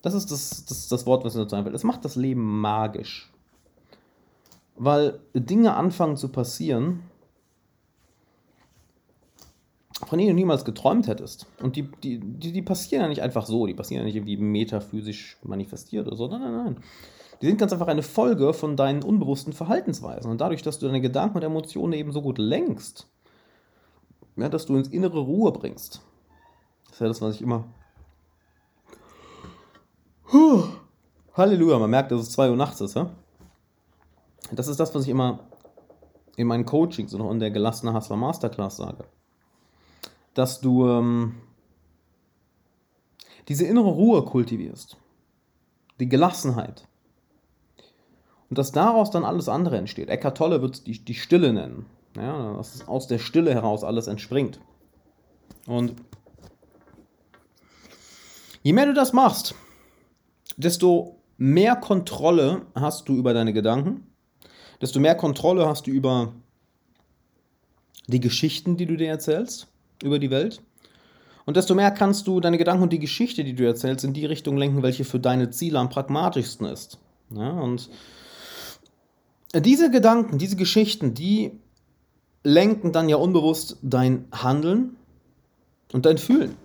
Das 0.00 0.14
ist 0.14 0.30
das, 0.30 0.64
das, 0.64 0.86
das 0.86 1.06
Wort, 1.06 1.24
was 1.24 1.34
mir 1.34 1.42
dazu 1.42 1.56
einfällt. 1.56 1.74
Es 1.74 1.82
macht 1.82 2.04
das 2.04 2.14
Leben 2.14 2.60
magisch. 2.60 3.32
Weil 4.76 5.18
Dinge 5.34 5.74
anfangen 5.74 6.16
zu 6.16 6.28
passieren, 6.28 7.02
von 10.06 10.18
denen 10.18 10.30
du 10.30 10.34
niemals 10.34 10.64
geträumt 10.64 11.08
hättest. 11.08 11.46
Und 11.60 11.74
die, 11.74 11.90
die, 12.02 12.20
die, 12.20 12.52
die 12.52 12.62
passieren 12.62 13.02
ja 13.02 13.08
nicht 13.08 13.22
einfach 13.22 13.44
so, 13.44 13.66
die 13.66 13.74
passieren 13.74 14.02
ja 14.02 14.06
nicht 14.06 14.16
irgendwie 14.16 14.36
metaphysisch 14.36 15.36
manifestiert 15.42 16.06
oder 16.06 16.16
so. 16.16 16.28
Nein, 16.28 16.40
nein, 16.40 16.52
nein. 16.52 16.76
Die 17.42 17.46
sind 17.46 17.58
ganz 17.58 17.72
einfach 17.72 17.88
eine 17.88 18.04
Folge 18.04 18.54
von 18.54 18.76
deinen 18.76 19.02
unbewussten 19.02 19.52
Verhaltensweisen. 19.52 20.30
Und 20.30 20.40
dadurch, 20.40 20.62
dass 20.62 20.78
du 20.78 20.86
deine 20.86 21.00
Gedanken 21.00 21.38
und 21.38 21.42
Emotionen 21.42 21.94
eben 21.94 22.12
so 22.12 22.22
gut 22.22 22.38
lenkst, 22.38 23.08
ja, 24.36 24.48
dass 24.48 24.66
du 24.66 24.76
ins 24.76 24.88
innere 24.88 25.18
Ruhe 25.18 25.50
bringst. 25.50 26.02
Ist 27.00 27.02
ja 27.02 27.08
das, 27.08 27.22
was 27.22 27.36
ich 27.36 27.40
immer. 27.40 27.64
Puh. 30.28 30.64
Halleluja, 31.34 31.78
man 31.78 31.88
merkt, 31.88 32.12
dass 32.12 32.20
es 32.20 32.30
2 32.32 32.50
Uhr 32.50 32.56
nachts 32.56 32.82
ist. 32.82 32.94
Ja? 32.94 33.08
Das 34.52 34.68
ist 34.68 34.78
das, 34.78 34.94
was 34.94 35.04
ich 35.04 35.08
immer 35.08 35.40
in 36.36 36.46
meinen 36.46 36.66
Coachings 36.66 37.14
und 37.14 37.22
auch 37.22 37.30
in 37.30 37.38
der 37.38 37.50
gelassene 37.50 37.94
Hustler 37.94 38.16
Masterclass 38.16 38.76
sage 38.76 39.04
dass 40.34 40.60
du 40.60 40.86
ähm, 40.86 41.36
diese 43.48 43.64
innere 43.64 43.88
Ruhe 43.88 44.24
kultivierst, 44.24 44.96
die 45.98 46.08
Gelassenheit. 46.08 46.86
Und 48.48 48.58
dass 48.58 48.72
daraus 48.72 49.10
dann 49.10 49.24
alles 49.24 49.48
andere 49.48 49.78
entsteht. 49.78 50.08
Eckart 50.08 50.36
Tolle 50.36 50.60
wird 50.60 50.86
die, 50.86 51.04
die 51.04 51.14
Stille 51.14 51.52
nennen. 51.52 51.86
Ja, 52.16 52.54
dass 52.54 52.86
aus 52.86 53.06
der 53.06 53.18
Stille 53.18 53.54
heraus 53.54 53.84
alles 53.84 54.08
entspringt. 54.08 54.60
Und 55.66 55.94
je 58.62 58.72
mehr 58.72 58.86
du 58.86 58.94
das 58.94 59.12
machst, 59.12 59.54
desto 60.56 61.20
mehr 61.36 61.76
Kontrolle 61.76 62.62
hast 62.74 63.08
du 63.08 63.14
über 63.14 63.32
deine 63.32 63.52
Gedanken, 63.52 64.06
desto 64.80 65.00
mehr 65.00 65.14
Kontrolle 65.14 65.66
hast 65.66 65.86
du 65.86 65.90
über 65.90 66.32
die 68.06 68.20
Geschichten, 68.20 68.76
die 68.76 68.86
du 68.86 68.96
dir 68.96 69.08
erzählst, 69.08 69.68
über 70.02 70.18
die 70.18 70.30
Welt. 70.30 70.60
Und 71.46 71.56
desto 71.56 71.74
mehr 71.74 71.90
kannst 71.90 72.26
du 72.26 72.40
deine 72.40 72.58
Gedanken 72.58 72.82
und 72.82 72.92
die 72.92 72.98
Geschichte, 72.98 73.44
die 73.44 73.54
du 73.54 73.64
erzählst, 73.64 74.04
in 74.04 74.12
die 74.12 74.26
Richtung 74.26 74.56
lenken, 74.56 74.82
welche 74.82 75.04
für 75.04 75.18
deine 75.18 75.50
Ziele 75.50 75.78
am 75.78 75.88
pragmatischsten 75.88 76.66
ist. 76.66 76.98
Ja, 77.30 77.50
und 77.50 77.88
diese 79.54 79.90
Gedanken, 79.90 80.38
diese 80.38 80.56
Geschichten, 80.56 81.14
die 81.14 81.52
lenken 82.44 82.92
dann 82.92 83.08
ja 83.08 83.16
unbewusst 83.16 83.78
dein 83.82 84.26
Handeln 84.32 84.96
und 85.92 86.06
dein 86.06 86.18
Fühlen. 86.18 86.56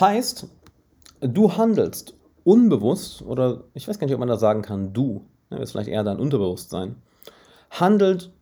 Heißt, 0.00 0.46
du 1.20 1.56
handelst 1.56 2.14
unbewusst, 2.42 3.22
oder 3.22 3.64
ich 3.74 3.86
weiß 3.86 3.98
gar 3.98 4.06
nicht, 4.06 4.14
ob 4.14 4.20
man 4.20 4.28
da 4.28 4.38
sagen 4.38 4.62
kann, 4.62 4.94
du, 4.94 5.26
das 5.50 5.60
ist 5.60 5.72
vielleicht 5.72 5.90
eher 5.90 6.04
dein 6.04 6.18
Unterbewusstsein, 6.18 6.96
handelt 7.70 8.32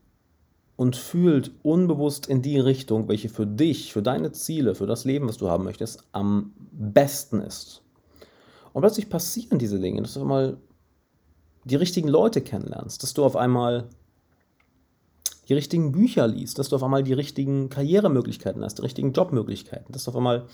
und 0.76 0.94
fühlt 0.94 1.50
unbewusst 1.64 2.28
in 2.28 2.40
die 2.40 2.60
Richtung, 2.60 3.08
welche 3.08 3.28
für 3.28 3.46
dich, 3.46 3.92
für 3.92 4.02
deine 4.02 4.30
Ziele, 4.30 4.76
für 4.76 4.86
das 4.86 5.04
Leben, 5.04 5.26
was 5.26 5.38
du 5.38 5.50
haben 5.50 5.64
möchtest, 5.64 6.04
am 6.12 6.52
besten 6.70 7.40
ist. 7.40 7.82
Und 8.72 8.82
plötzlich 8.82 9.08
passieren 9.08 9.58
diese 9.58 9.80
Dinge, 9.80 10.02
dass 10.02 10.14
du 10.14 10.20
einmal 10.20 10.58
die 11.64 11.74
richtigen 11.74 12.06
Leute 12.06 12.40
kennenlernst, 12.40 13.02
dass 13.02 13.14
du 13.14 13.24
auf 13.24 13.34
einmal 13.34 13.88
die 15.48 15.54
richtigen 15.54 15.90
Bücher 15.90 16.28
liest, 16.28 16.58
dass 16.58 16.68
du 16.68 16.76
auf 16.76 16.84
einmal 16.84 17.02
die 17.02 17.14
richtigen 17.14 17.70
Karrieremöglichkeiten 17.70 18.62
hast, 18.62 18.78
die 18.78 18.82
richtigen 18.82 19.12
Jobmöglichkeiten, 19.12 19.92
dass 19.92 20.04
du 20.04 20.10
auf 20.10 20.16
einmal 20.16 20.46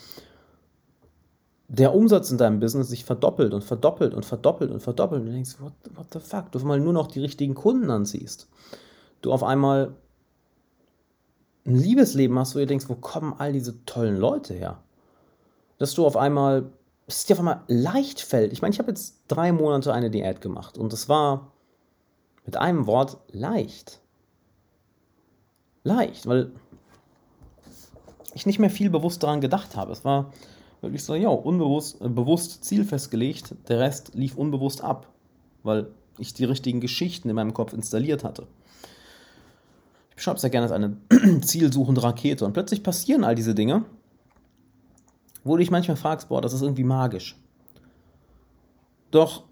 der 1.68 1.94
Umsatz 1.94 2.30
in 2.30 2.38
deinem 2.38 2.60
Business 2.60 2.88
sich 2.88 3.04
verdoppelt 3.04 3.54
und 3.54 3.64
verdoppelt 3.64 4.14
und 4.14 4.24
verdoppelt 4.24 4.70
und 4.70 4.80
verdoppelt 4.80 5.22
und 5.22 5.26
du 5.28 5.32
denkst, 5.32 5.56
what, 5.60 5.72
what 5.94 6.06
the 6.12 6.20
fuck, 6.20 6.52
du 6.52 6.58
auf 6.58 6.62
einmal 6.62 6.80
nur 6.80 6.92
noch 6.92 7.06
die 7.06 7.20
richtigen 7.20 7.54
Kunden 7.54 7.90
anziehst. 7.90 8.48
Du 9.22 9.32
auf 9.32 9.42
einmal 9.42 9.94
ein 11.66 11.76
Liebesleben 11.76 12.38
hast, 12.38 12.54
wo 12.54 12.58
du 12.58 12.66
denkst, 12.66 12.88
wo 12.88 12.94
kommen 12.94 13.34
all 13.38 13.52
diese 13.52 13.84
tollen 13.86 14.18
Leute 14.18 14.52
her? 14.52 14.82
Dass 15.78 15.94
du 15.94 16.04
auf 16.04 16.16
einmal, 16.16 16.70
dass 17.06 17.18
es 17.18 17.24
dir 17.24 17.34
auf 17.34 17.38
einmal 17.38 17.62
leicht 17.66 18.20
fällt. 18.20 18.52
Ich 18.52 18.60
meine, 18.60 18.72
ich 18.72 18.78
habe 18.78 18.90
jetzt 18.90 19.22
drei 19.28 19.50
Monate 19.50 19.92
eine 19.94 20.10
Diät 20.10 20.42
gemacht 20.42 20.76
und 20.76 20.92
es 20.92 21.08
war 21.08 21.52
mit 22.44 22.56
einem 22.56 22.86
Wort 22.86 23.16
leicht. 23.32 24.00
Leicht, 25.82 26.26
weil 26.26 26.52
ich 28.34 28.46
nicht 28.46 28.58
mehr 28.58 28.70
viel 28.70 28.90
bewusst 28.90 29.22
daran 29.22 29.40
gedacht 29.40 29.76
habe. 29.76 29.92
Es 29.92 30.04
war 30.04 30.32
wirklich 30.84 31.04
so, 31.04 31.14
ja, 31.14 31.28
unbewusst, 31.28 32.00
äh, 32.00 32.08
bewusst 32.08 32.64
Ziel 32.64 32.84
festgelegt, 32.84 33.54
der 33.68 33.80
Rest 33.80 34.14
lief 34.14 34.36
unbewusst 34.36 34.82
ab, 34.82 35.08
weil 35.62 35.88
ich 36.18 36.34
die 36.34 36.44
richtigen 36.44 36.80
Geschichten 36.80 37.28
in 37.28 37.34
meinem 37.34 37.54
Kopf 37.54 37.72
installiert 37.72 38.24
hatte. 38.24 38.46
Ich 40.10 40.16
beschreibe 40.16 40.36
es 40.36 40.42
ja 40.42 40.48
gerne 40.48 40.64
als 40.64 40.72
eine 40.72 40.96
zielsuchende 41.40 42.02
Rakete. 42.02 42.44
Und 42.44 42.52
plötzlich 42.52 42.82
passieren 42.82 43.24
all 43.24 43.34
diese 43.34 43.54
Dinge, 43.54 43.84
wo 45.42 45.56
du 45.56 45.58
dich 45.58 45.70
manchmal 45.70 45.96
fragst, 45.96 46.28
boah, 46.28 46.40
das 46.40 46.52
ist 46.52 46.62
irgendwie 46.62 46.84
magisch. 46.84 47.36
Doch 49.10 49.44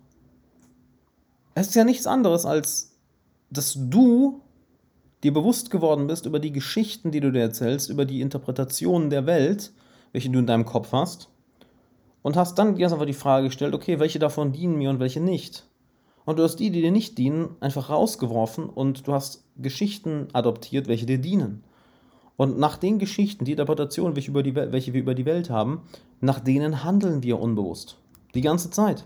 es 1.55 1.69
ist 1.69 1.75
ja 1.75 1.85
nichts 1.85 2.07
anderes, 2.07 2.47
als 2.47 2.93
dass 3.51 3.77
du 3.79 4.41
dir 5.23 5.33
bewusst 5.33 5.71
geworden 5.71 6.07
bist 6.07 6.27
über 6.27 6.41
die 6.41 6.53
Geschichten, 6.53 7.11
die 7.11 7.21
du 7.21 7.31
dir 7.31 7.43
erzählst, 7.43 7.91
über 7.91 8.05
die 8.05 8.21
Interpretationen 8.21 9.11
der 9.11 9.27
Welt, 9.27 9.73
welche 10.13 10.31
du 10.31 10.39
in 10.39 10.47
deinem 10.47 10.65
Kopf 10.65 10.93
hast, 10.93 11.29
und 12.23 12.37
hast 12.37 12.59
dann 12.59 12.77
dir 12.77 12.91
einfach 12.91 13.05
die 13.05 13.13
Frage 13.13 13.49
gestellt, 13.49 13.75
okay, 13.75 13.99
welche 13.99 14.19
davon 14.19 14.53
dienen 14.53 14.79
mir 14.79 14.91
und 14.91 15.01
welche 15.01 15.21
nicht. 15.21 15.67
Und 16.25 16.39
du 16.39 16.45
hast 16.45 16.57
die, 16.57 16.71
die 16.71 16.81
dir 16.81 16.93
nicht 16.93 17.19
dienen, 17.19 17.57
einfach 17.61 17.91
rausgeworfen 17.91 18.69
und 18.69 19.07
du 19.09 19.13
hast 19.13 19.45
Geschichten 19.57 20.29
adoptiert, 20.33 20.87
welche 20.87 21.07
dir 21.07 21.19
dienen. 21.19 21.65
Und 22.37 22.59
nach 22.59 22.77
den 22.77 22.99
Geschichten, 22.99 23.45
die 23.45 23.53
Interpretationen, 23.53 24.17
welche 24.17 24.33
wir 24.95 25.01
über 25.01 25.15
die 25.15 25.27
Welt 25.27 25.51
haben, 25.51 25.83
nach 26.21 26.41
denen 26.41 26.85
handeln 26.85 27.23
wir 27.23 27.41
unbewusst. 27.41 27.99
Die 28.35 28.41
ganze 28.41 28.71
Zeit. 28.71 29.05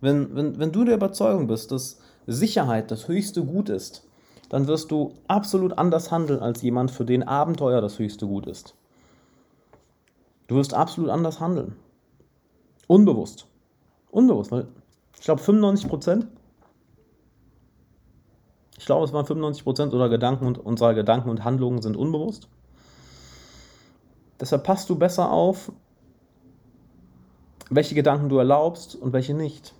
Wenn, 0.00 0.34
wenn, 0.34 0.58
wenn 0.58 0.72
du 0.72 0.84
der 0.84 0.94
Überzeugung 0.94 1.48
bist, 1.48 1.72
dass 1.72 1.98
Sicherheit 2.26 2.90
das 2.90 3.08
höchste 3.08 3.44
Gut 3.44 3.68
ist, 3.68 4.06
dann 4.48 4.66
wirst 4.66 4.90
du 4.90 5.14
absolut 5.26 5.76
anders 5.78 6.10
handeln 6.12 6.40
als 6.40 6.62
jemand, 6.62 6.90
für 6.90 7.04
den 7.04 7.22
Abenteuer 7.22 7.80
das 7.80 7.98
höchste 7.98 8.26
Gut 8.26 8.46
ist. 8.46 8.74
Du 10.46 10.56
wirst 10.56 10.74
absolut 10.74 11.10
anders 11.10 11.40
handeln. 11.40 11.76
Unbewusst. 12.86 13.46
Unbewusst, 14.10 14.52
weil 14.52 14.68
ich 15.16 15.22
glaube 15.22 15.40
95 15.40 15.88
Prozent, 15.88 16.26
ich 18.76 18.86
glaube 18.86 19.04
es 19.04 19.12
waren 19.12 19.24
95 19.24 19.64
Prozent 19.64 19.92
unserer 19.92 20.10
Gedanken 20.10 20.46
und 20.46 20.58
unserer 20.58 20.94
Gedanken 20.94 21.30
und 21.30 21.44
Handlungen 21.44 21.80
sind 21.80 21.96
unbewusst. 21.96 22.48
Deshalb 24.38 24.64
passt 24.64 24.90
du 24.90 24.96
besser 24.96 25.30
auf, 25.30 25.72
welche 27.70 27.94
Gedanken 27.94 28.28
du 28.28 28.38
erlaubst 28.38 28.94
und 28.96 29.12
welche 29.12 29.34
nicht. 29.34 29.74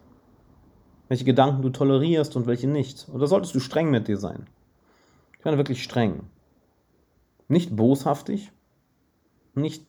Welche 1.09 1.25
Gedanken 1.25 1.61
du 1.61 1.69
tolerierst 1.69 2.35
und 2.35 2.47
welche 2.47 2.67
nicht. 2.67 3.09
Oder 3.13 3.27
solltest 3.27 3.55
du 3.55 3.61
streng 3.61 3.91
mit 3.91 4.09
dir 4.09 4.17
sein? 4.17 4.47
Ich 5.39 5.45
meine 5.45 5.59
wirklich 5.59 5.83
streng. 5.83 6.23
Nicht 7.47 7.77
boshaftig, 7.77 8.51
nicht 9.55 9.87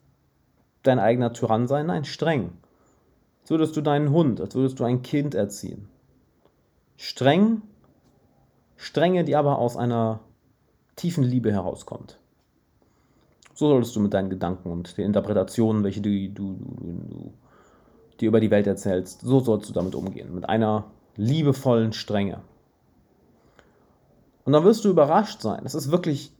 dein 0.87 0.99
eigener 0.99 1.33
Tyrann 1.33 1.67
sein, 1.67 1.87
nein, 1.87 2.05
streng. 2.05 2.51
Als 3.41 3.51
würdest 3.51 3.77
du 3.77 3.81
deinen 3.81 4.11
Hund, 4.11 4.41
als 4.41 4.55
würdest 4.55 4.79
du 4.79 4.83
ein 4.83 5.01
Kind 5.01 5.35
erziehen. 5.35 5.87
Streng, 6.97 7.61
strenge, 8.75 9.23
die 9.23 9.35
aber 9.35 9.59
aus 9.59 9.77
einer 9.77 10.21
tiefen 10.95 11.23
Liebe 11.23 11.51
herauskommt. 11.51 12.17
So 13.53 13.69
solltest 13.69 13.95
du 13.95 13.99
mit 13.99 14.13
deinen 14.13 14.29
Gedanken 14.29 14.71
und 14.71 14.97
den 14.97 15.05
Interpretationen, 15.05 15.83
welche 15.83 16.01
du, 16.01 16.29
du, 16.29 16.57
du, 16.57 17.33
dir 18.19 18.29
über 18.29 18.39
die 18.39 18.51
Welt 18.51 18.67
erzählst, 18.67 19.21
so 19.21 19.39
sollst 19.39 19.69
du 19.69 19.73
damit 19.73 19.95
umgehen. 19.95 20.33
Mit 20.33 20.47
einer 20.47 20.85
liebevollen 21.15 21.93
Strenge. 21.93 22.41
Und 24.43 24.53
dann 24.53 24.63
wirst 24.63 24.85
du 24.85 24.89
überrascht 24.89 25.41
sein. 25.41 25.61
Das 25.63 25.75
ist 25.75 25.91
wirklich, 25.91 26.31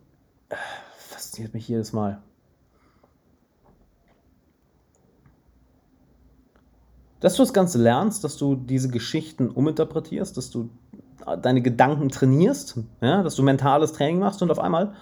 äh, 0.50 0.56
fasziniert 0.98 1.54
mich 1.54 1.68
jedes 1.68 1.94
Mal. 1.94 2.22
Dass 7.20 7.36
du 7.36 7.44
das 7.44 7.54
Ganze 7.54 7.78
lernst, 7.78 8.24
dass 8.24 8.38
du 8.38 8.56
diese 8.56 8.90
Geschichten 8.90 9.50
uminterpretierst, 9.50 10.36
dass 10.38 10.50
du 10.50 10.70
deine 11.42 11.62
Gedanken 11.62 12.10
trainierst, 12.10 12.78
ja, 13.02 13.24
dass 13.24 13.36
du 13.36 13.44
mentales 13.44 13.94
Training 13.94 14.20
machst 14.20 14.42
und 14.42 14.52
auf 14.52 14.60
einmal 14.60 14.94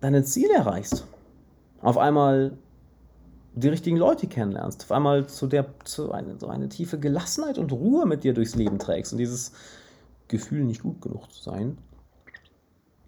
deine 0.00 0.24
Ziele 0.24 0.54
erreichst. 0.54 1.06
Auf 1.82 1.98
einmal 1.98 2.56
die 3.54 3.68
richtigen 3.68 3.96
Leute 3.96 4.26
kennenlernst, 4.26 4.84
auf 4.84 4.92
einmal 4.92 5.26
zu 5.26 5.46
der 5.46 5.66
zu 5.84 6.12
eine, 6.12 6.38
so 6.38 6.46
eine 6.46 6.68
tiefe 6.68 6.98
Gelassenheit 6.98 7.58
und 7.58 7.72
Ruhe 7.72 8.06
mit 8.06 8.24
dir 8.24 8.32
durchs 8.32 8.54
Leben 8.54 8.78
trägst 8.78 9.12
und 9.12 9.18
dieses 9.18 9.52
Gefühl, 10.28 10.64
nicht 10.64 10.82
gut 10.82 11.02
genug 11.02 11.30
zu 11.32 11.42
sein, 11.42 11.76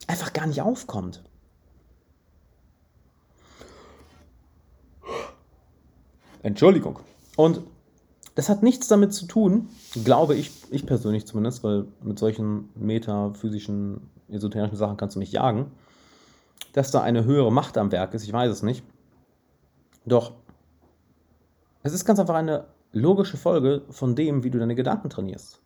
einfach 0.09 0.33
gar 0.33 0.47
nicht 0.47 0.61
aufkommt. 0.61 1.23
Entschuldigung. 6.43 6.99
Und 7.37 7.61
das 8.35 8.49
hat 8.49 8.63
nichts 8.63 8.89
damit 8.89 9.13
zu 9.13 9.27
tun, 9.27 9.69
glaube 10.05 10.35
ich, 10.35 10.51
ich 10.71 10.87
persönlich 10.87 11.27
zumindest, 11.27 11.63
weil 11.65 11.87
mit 12.03 12.19
solchen 12.19 12.71
metaphysischen, 12.75 14.11
esoterischen 14.29 14.77
Sachen 14.77 14.97
kannst 14.97 15.17
du 15.17 15.21
mich 15.21 15.33
jagen, 15.33 15.71
dass 16.73 16.91
da 16.91 17.03
eine 17.03 17.25
höhere 17.25 17.53
Macht 17.53 17.77
am 17.77 17.93
Werk 17.93 18.15
ist, 18.15 18.25
ich 18.25 18.33
weiß 18.33 18.51
es 18.51 18.63
nicht. 18.63 18.83
Doch 20.07 20.33
es 21.83 21.93
ist 21.93 22.05
ganz 22.05 22.19
einfach 22.21 22.35
eine 22.35 22.67
logische 22.93 23.37
Folge 23.37 23.83
von 23.91 24.15
dem, 24.15 24.45
wie 24.45 24.51
du 24.51 24.59
deine 24.59 24.75
Gedanken 24.75 25.11
trainierst. 25.11 25.61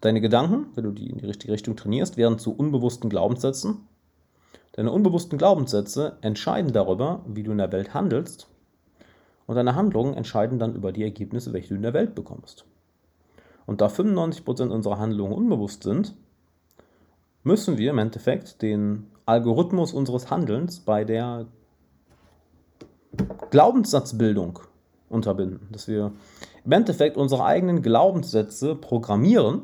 Deine 0.00 0.20
Gedanken, 0.20 0.66
wenn 0.74 0.84
du 0.84 0.92
die 0.92 1.10
in 1.10 1.18
die 1.18 1.26
richtige 1.26 1.52
Richtung 1.52 1.76
trainierst, 1.76 2.16
werden 2.16 2.38
zu 2.38 2.54
unbewussten 2.54 3.10
Glaubenssätzen. 3.10 3.86
Deine 4.72 4.92
unbewussten 4.92 5.38
Glaubenssätze 5.38 6.18
entscheiden 6.20 6.72
darüber, 6.72 7.24
wie 7.26 7.42
du 7.42 7.52
in 7.52 7.58
der 7.58 7.72
Welt 7.72 7.94
handelst. 7.94 8.48
Und 9.48 9.56
deine 9.56 9.74
Handlungen 9.74 10.12
entscheiden 10.12 10.58
dann 10.58 10.74
über 10.74 10.92
die 10.92 11.02
Ergebnisse, 11.02 11.54
welche 11.54 11.70
du 11.70 11.76
in 11.76 11.82
der 11.82 11.94
Welt 11.94 12.14
bekommst. 12.14 12.66
Und 13.64 13.80
da 13.80 13.86
95% 13.86 14.68
unserer 14.68 14.98
Handlungen 14.98 15.32
unbewusst 15.32 15.84
sind, 15.84 16.14
müssen 17.44 17.78
wir 17.78 17.90
im 17.90 17.98
Endeffekt 17.98 18.60
den 18.60 19.06
Algorithmus 19.24 19.94
unseres 19.94 20.30
Handelns 20.30 20.80
bei 20.80 21.04
der 21.04 21.46
Glaubenssatzbildung 23.50 24.58
unterbinden. 25.08 25.66
Dass 25.72 25.88
wir 25.88 26.12
im 26.66 26.72
Endeffekt 26.72 27.16
unsere 27.16 27.46
eigenen 27.46 27.80
Glaubenssätze 27.80 28.74
programmieren 28.74 29.62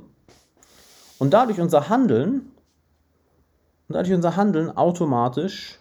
und 1.18 1.34
dadurch 1.34 1.60
unser 1.60 1.90
Handeln 1.90 2.52
und 3.88 3.96
dadurch 3.96 4.14
unser 4.14 4.36
Handeln 4.36 4.74
automatisch 4.74 5.78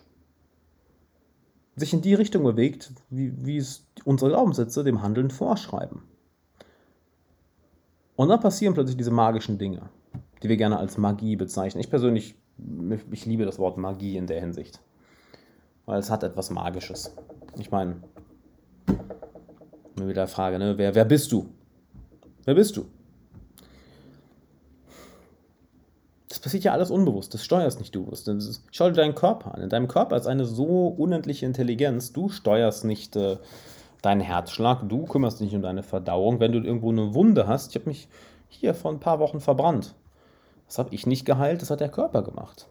sich 1.76 1.94
in 1.94 2.02
die 2.02 2.14
Richtung 2.14 2.44
bewegt, 2.44 2.92
wie, 3.10 3.34
wie 3.46 3.58
es 3.58 3.86
unsere 4.06 4.32
Glaubenssätze 4.32 4.84
dem 4.84 5.02
Handeln 5.02 5.32
vorschreiben. 5.32 6.04
Und 8.16 8.30
dann 8.30 8.40
passieren 8.40 8.74
plötzlich 8.74 8.98
diese 8.98 9.12
magischen 9.12 9.58
Dinge, 9.58 9.90
die 10.44 10.50
wir 10.50 10.58
gerne 10.58 10.78
als 10.78 10.98
Magie 10.98 11.36
bezeichnen. 11.36 11.82
Ich 11.82 11.90
persönlich, 11.90 12.36
ich 13.12 13.26
liebe 13.26 13.46
das 13.46 13.58
Wort 13.58 13.78
Magie 13.78 14.18
in 14.18 14.28
der 14.28 14.40
Hinsicht, 14.40 14.80
weil 15.86 16.00
es 16.00 16.12
hat 16.12 16.24
etwas 16.24 16.52
Magisches. 16.52 17.16
Ich 17.58 17.72
meine, 17.72 18.04
wieder 19.96 20.28
Frage, 20.28 20.60
ne? 20.60 20.78
wer, 20.78 20.94
wer 20.96 21.06
bist 21.06 21.32
du? 21.32 21.50
Wer 22.46 22.56
bist 22.56 22.78
du? 22.78 22.86
Das 26.28 26.33
passiert 26.44 26.66
ja 26.66 26.74
alles 26.74 26.92
unbewusst, 26.92 27.34
das 27.34 27.46
steuerst 27.46 27.80
nicht 27.80 27.96
du. 27.96 28.12
Schau 28.72 28.90
dir 28.90 28.96
deinen 28.96 29.16
Körper 29.16 29.56
an. 29.56 29.62
In 29.62 29.70
deinem 29.70 29.88
Körper 29.88 30.18
ist 30.18 30.28
eine 30.28 30.46
so 30.46 30.88
unendliche 30.88 31.46
Intelligenz. 31.46 32.12
Du 32.12 32.28
steuerst 32.28 32.84
nicht 32.84 33.16
äh, 33.16 33.38
deinen 34.02 34.20
Herzschlag, 34.20 34.82
du 34.90 35.06
kümmerst 35.06 35.40
dich 35.40 35.46
nicht 35.48 35.56
um 35.56 35.62
deine 35.62 35.84
Verdauung. 35.84 36.42
Wenn 36.42 36.52
du 36.52 36.60
irgendwo 36.60 36.92
eine 36.92 37.14
Wunde 37.14 37.48
hast, 37.48 37.70
ich 37.70 37.76
habe 37.76 37.90
mich 37.90 38.10
hier 38.50 38.74
vor 38.74 38.92
ein 38.92 39.00
paar 39.00 39.20
Wochen 39.20 39.40
verbrannt. 39.40 39.96
Das 40.68 40.78
habe 40.78 40.94
ich 40.94 41.08
nicht 41.08 41.26
geheilt, 41.26 41.62
das 41.62 41.70
hat 41.70 41.80
der 41.80 41.90
Körper 41.90 42.24
gemacht. 42.24 42.68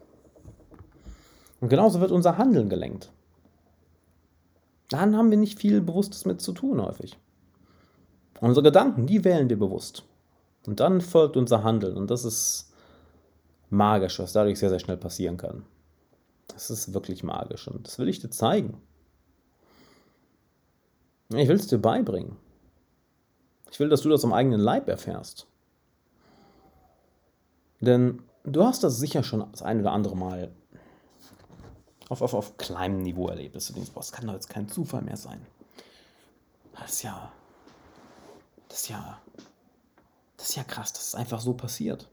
Und 1.61 1.71
genauso 1.71 2.01
wird 2.01 2.11
unser 2.11 2.37
Handeln 2.37 2.69
gelenkt. 2.69 3.11
Dann 4.91 5.17
haben 5.17 5.31
wir 5.31 5.39
nicht 5.39 5.59
viel 5.59 5.81
Bewusstes 5.81 6.27
mit 6.27 6.43
zu 6.43 6.53
tun 6.53 6.83
häufig. 6.83 7.17
Unsere 8.41 8.65
Gedanken, 8.65 9.07
die 9.07 9.25
wählen 9.25 9.49
wir 9.49 9.59
bewusst. 9.59 10.05
Und 10.67 10.81
dann 10.81 11.01
folgt 11.01 11.39
unser 11.39 11.65
Handeln. 11.65 11.97
Und 11.97 12.11
das 12.11 12.25
ist 12.27 12.72
magisch, 13.73 14.19
was 14.19 14.33
dadurch 14.33 14.59
sehr, 14.59 14.69
sehr 14.69 14.79
schnell 14.79 14.97
passieren 14.97 15.37
kann. 15.37 15.65
Das 16.49 16.71
ist 16.71 16.93
wirklich 16.93 17.23
magisch. 17.23 17.67
Und 17.69 17.87
das 17.87 17.99
will 17.99 18.09
ich 18.09 18.21
dir 18.21 18.31
zeigen. 18.31 18.81
Ich 21.31 21.49
will 21.49 21.57
es 21.57 21.67
dir 21.67 21.79
beibringen. 21.79 22.37
Ich 23.71 23.81
will, 23.81 23.89
dass 23.89 24.03
du 24.03 24.11
das 24.11 24.25
am 24.25 24.35
eigenen 24.35 24.61
Leib 24.61 24.89
erfährst. 24.89 25.47
Denn 27.81 28.23
du 28.45 28.65
hast 28.65 28.85
das 28.85 28.99
sicher 28.99 29.23
schon 29.23 29.51
das 29.51 29.63
ein 29.63 29.81
oder 29.81 29.93
andere 29.93 30.17
Mal 30.17 30.53
auf, 32.11 32.21
auf, 32.21 32.35
auf 32.35 32.57
kleinem 32.59 33.03
Niveau 33.03 33.29
erlebt, 33.29 33.55
du 33.55 33.73
denkst, 33.73 33.91
boah, 33.93 34.01
das 34.01 34.13
kann 34.13 34.27
doch 34.27 34.35
jetzt 34.35 34.51
kein 34.51 34.69
Zufall 34.69 35.01
mehr 35.01 35.17
sein. 35.17 35.45
Das 36.79 36.93
ist 36.93 37.03
ja, 37.03 37.33
das 38.69 38.83
ist 38.83 38.89
ja, 38.91 39.19
das 40.37 40.51
ist 40.51 40.57
ja 40.57 40.65
krass, 40.65 40.93
dass 40.93 41.09
es 41.09 41.15
einfach 41.15 41.41
so 41.41 41.55
passiert. 41.55 42.09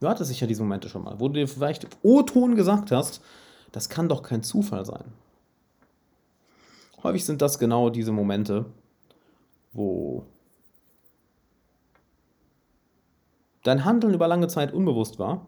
Du 0.00 0.08
hattest 0.08 0.30
sicher 0.30 0.46
diese 0.46 0.62
Momente 0.62 0.88
schon 0.88 1.04
mal, 1.04 1.20
wo 1.20 1.28
du 1.28 1.34
dir 1.34 1.46
vielleicht 1.46 1.86
O-Ton 2.02 2.56
gesagt 2.56 2.90
hast, 2.90 3.22
das 3.70 3.88
kann 3.88 4.08
doch 4.08 4.22
kein 4.22 4.42
Zufall 4.42 4.84
sein. 4.84 5.04
Häufig 7.02 7.24
sind 7.24 7.42
das 7.42 7.58
genau 7.58 7.90
diese 7.90 8.12
Momente, 8.12 8.66
wo 9.72 10.24
dein 13.62 13.84
Handeln 13.84 14.14
über 14.14 14.26
lange 14.26 14.48
Zeit 14.48 14.72
unbewusst 14.72 15.18
war. 15.18 15.46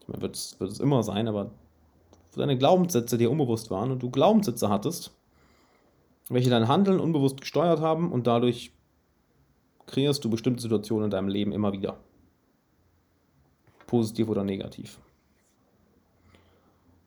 Ich 0.00 0.08
meine, 0.08 0.22
wird 0.22 0.36
es, 0.36 0.80
immer 0.80 1.02
sein, 1.02 1.26
aber 1.26 1.50
deine 2.36 2.58
Glaubenssätze 2.58 3.16
dir 3.16 3.30
unbewusst 3.30 3.70
waren 3.70 3.90
und 3.90 4.02
du 4.02 4.10
Glaubenssätze 4.10 4.68
hattest, 4.68 5.12
welche 6.28 6.50
dein 6.50 6.68
Handeln 6.68 7.00
unbewusst 7.00 7.40
gesteuert 7.40 7.80
haben 7.80 8.12
und 8.12 8.26
dadurch 8.26 8.72
kreierst 9.86 10.22
du 10.24 10.30
bestimmte 10.30 10.60
Situationen 10.60 11.06
in 11.06 11.10
deinem 11.10 11.28
Leben 11.28 11.52
immer 11.52 11.72
wieder. 11.72 11.96
Positiv 13.86 14.28
oder 14.28 14.44
negativ. 14.44 14.98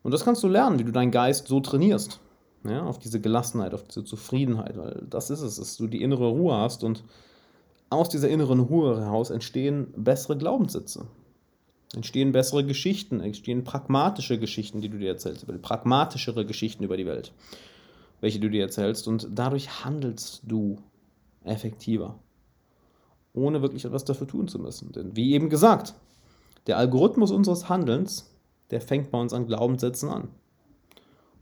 Und 0.02 0.12
das 0.12 0.24
kannst 0.24 0.42
du 0.42 0.48
lernen, 0.48 0.78
wie 0.78 0.84
du 0.84 0.92
deinen 0.92 1.10
Geist 1.10 1.48
so 1.48 1.60
trainierst. 1.60 2.20
Ja, 2.64 2.84
auf 2.84 2.98
diese 2.98 3.20
Gelassenheit, 3.20 3.72
auf 3.72 3.84
diese 3.84 4.04
Zufriedenheit, 4.04 4.76
weil 4.76 5.02
das 5.08 5.30
ist 5.30 5.40
es, 5.40 5.56
dass 5.56 5.78
du 5.78 5.86
die 5.86 6.02
innere 6.02 6.28
Ruhe 6.28 6.54
hast 6.54 6.84
und 6.84 7.04
aus 7.88 8.10
dieser 8.10 8.28
inneren 8.28 8.60
Ruhe 8.60 9.00
heraus 9.00 9.30
entstehen 9.30 9.92
bessere 9.96 10.36
Glaubenssätze 10.36 11.06
entstehen 11.94 12.32
bessere 12.32 12.64
Geschichten, 12.64 13.20
entstehen 13.20 13.64
pragmatische 13.64 14.38
Geschichten, 14.38 14.80
die 14.80 14.88
du 14.88 14.98
dir 14.98 15.08
erzählst, 15.08 15.46
pragmatischere 15.62 16.46
Geschichten 16.46 16.84
über 16.84 16.96
die 16.96 17.06
Welt, 17.06 17.32
welche 18.20 18.38
du 18.38 18.48
dir 18.48 18.62
erzählst 18.62 19.08
und 19.08 19.28
dadurch 19.32 19.84
handelst 19.84 20.42
du 20.44 20.78
effektiver. 21.44 22.18
ohne 23.32 23.62
wirklich 23.62 23.84
etwas 23.84 24.04
dafür 24.04 24.26
tun 24.26 24.48
zu 24.48 24.58
müssen. 24.58 24.90
Denn 24.90 25.14
wie 25.14 25.34
eben 25.34 25.50
gesagt, 25.50 25.94
der 26.70 26.78
Algorithmus 26.78 27.30
unseres 27.32 27.68
Handelns, 27.68 28.32
der 28.70 28.80
fängt 28.80 29.10
bei 29.10 29.20
uns 29.20 29.32
an 29.32 29.48
Glaubenssätzen 29.48 30.08
an. 30.08 30.28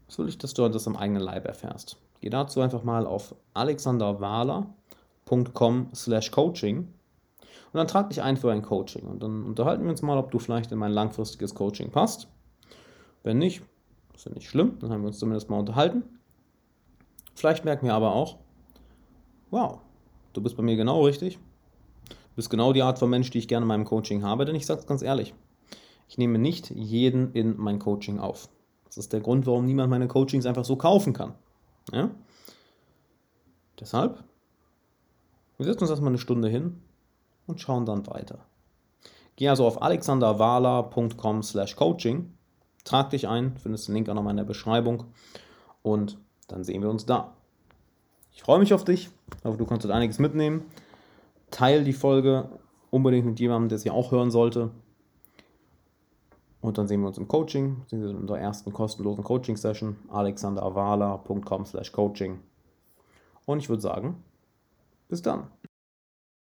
Was 0.07 0.17
will 0.17 0.27
ich, 0.27 0.39
dass 0.39 0.55
du 0.55 0.67
das 0.67 0.87
am 0.87 0.95
eigenen 0.95 1.21
Leib 1.21 1.45
erfährst? 1.45 1.97
Geh 2.19 2.31
dazu 2.31 2.61
einfach 2.61 2.83
mal 2.83 3.05
auf 3.05 3.35
alexanderwahler.com 3.53 5.89
slash 5.93 6.31
coaching 6.31 6.77
und 6.79 6.87
dann 7.73 7.87
trag 7.87 8.09
dich 8.09 8.23
ein 8.23 8.37
für 8.37 8.51
ein 8.51 8.63
Coaching. 8.63 9.05
Und 9.05 9.21
dann 9.21 9.43
unterhalten 9.43 9.83
wir 9.83 9.91
uns 9.91 10.01
mal, 10.01 10.17
ob 10.17 10.31
du 10.31 10.39
vielleicht 10.39 10.71
in 10.71 10.79
mein 10.79 10.93
langfristiges 10.93 11.53
Coaching 11.53 11.91
passt. 11.91 12.27
Wenn 13.21 13.37
nicht, 13.37 13.61
ist 14.15 14.25
ja 14.25 14.33
nicht 14.33 14.49
schlimm, 14.49 14.79
dann 14.79 14.91
haben 14.91 15.01
wir 15.01 15.09
uns 15.09 15.19
zumindest 15.19 15.47
mal 15.47 15.59
unterhalten. 15.59 16.01
Vielleicht 17.35 17.65
merken 17.65 17.85
wir 17.85 17.93
aber 17.93 18.15
auch, 18.15 18.37
wow, 19.51 19.77
du 20.33 20.41
bist 20.41 20.57
bei 20.57 20.63
mir 20.63 20.75
genau 20.75 21.05
richtig. 21.05 21.37
Bist 22.39 22.49
genau 22.49 22.71
die 22.71 22.83
Art 22.83 22.99
von 22.99 23.09
Mensch, 23.09 23.31
die 23.31 23.37
ich 23.37 23.49
gerne 23.49 23.65
in 23.65 23.67
meinem 23.67 23.83
Coaching 23.83 24.23
habe, 24.23 24.45
denn 24.45 24.55
ich 24.55 24.65
sage 24.65 24.79
es 24.79 24.87
ganz 24.87 25.01
ehrlich, 25.01 25.33
ich 26.07 26.17
nehme 26.17 26.39
nicht 26.39 26.69
jeden 26.69 27.33
in 27.33 27.57
mein 27.57 27.79
Coaching 27.79 28.17
auf. 28.17 28.47
Das 28.85 28.95
ist 28.95 29.11
der 29.11 29.19
Grund, 29.19 29.45
warum 29.45 29.65
niemand 29.65 29.89
meine 29.89 30.07
Coachings 30.07 30.45
einfach 30.45 30.63
so 30.63 30.77
kaufen 30.77 31.11
kann. 31.11 31.33
Ja? 31.91 32.11
Deshalb, 33.77 34.23
wir 35.57 35.65
setzen 35.65 35.81
uns 35.81 35.89
erstmal 35.89 36.11
eine 36.11 36.17
Stunde 36.17 36.47
hin 36.47 36.81
und 37.45 37.59
schauen 37.59 37.85
dann 37.85 38.07
weiter. 38.07 38.39
Geh 39.35 39.49
also 39.49 39.67
auf 39.67 39.81
alexanderwala.com 39.81 41.43
slash 41.43 41.75
coaching, 41.75 42.31
trag 42.85 43.09
dich 43.09 43.27
ein, 43.27 43.57
findest 43.57 43.89
den 43.89 43.95
Link 43.95 44.07
auch 44.07 44.13
nochmal 44.13 44.31
in 44.31 44.37
der 44.37 44.45
Beschreibung 44.45 45.03
und 45.81 46.17
dann 46.47 46.63
sehen 46.63 46.83
wir 46.83 46.89
uns 46.89 47.05
da. 47.05 47.33
Ich 48.31 48.43
freue 48.43 48.59
mich 48.59 48.73
auf 48.73 48.85
dich, 48.85 49.09
hoffe, 49.43 49.57
du 49.57 49.65
kannst 49.65 49.85
einiges 49.85 50.19
mitnehmen. 50.19 50.63
Teil 51.51 51.83
die 51.83 51.93
Folge 51.93 52.49
unbedingt 52.89 53.25
mit 53.25 53.39
jemandem, 53.39 53.69
der 53.69 53.77
sie 53.77 53.91
auch 53.91 54.11
hören 54.11 54.31
sollte. 54.31 54.71
Und 56.61 56.77
dann 56.77 56.87
sehen 56.87 57.01
wir 57.01 57.07
uns 57.07 57.17
im 57.17 57.27
Coaching, 57.27 57.85
in 57.91 58.03
unserer 58.15 58.39
ersten 58.39 58.73
kostenlosen 58.73 59.23
Coaching-Session, 59.23 59.95
alexanderavala.com 60.09 61.65
slash 61.65 61.91
coaching. 61.91 62.39
Und 63.45 63.59
ich 63.59 63.69
würde 63.69 63.81
sagen, 63.81 64.23
bis 65.07 65.21
dann. 65.21 65.47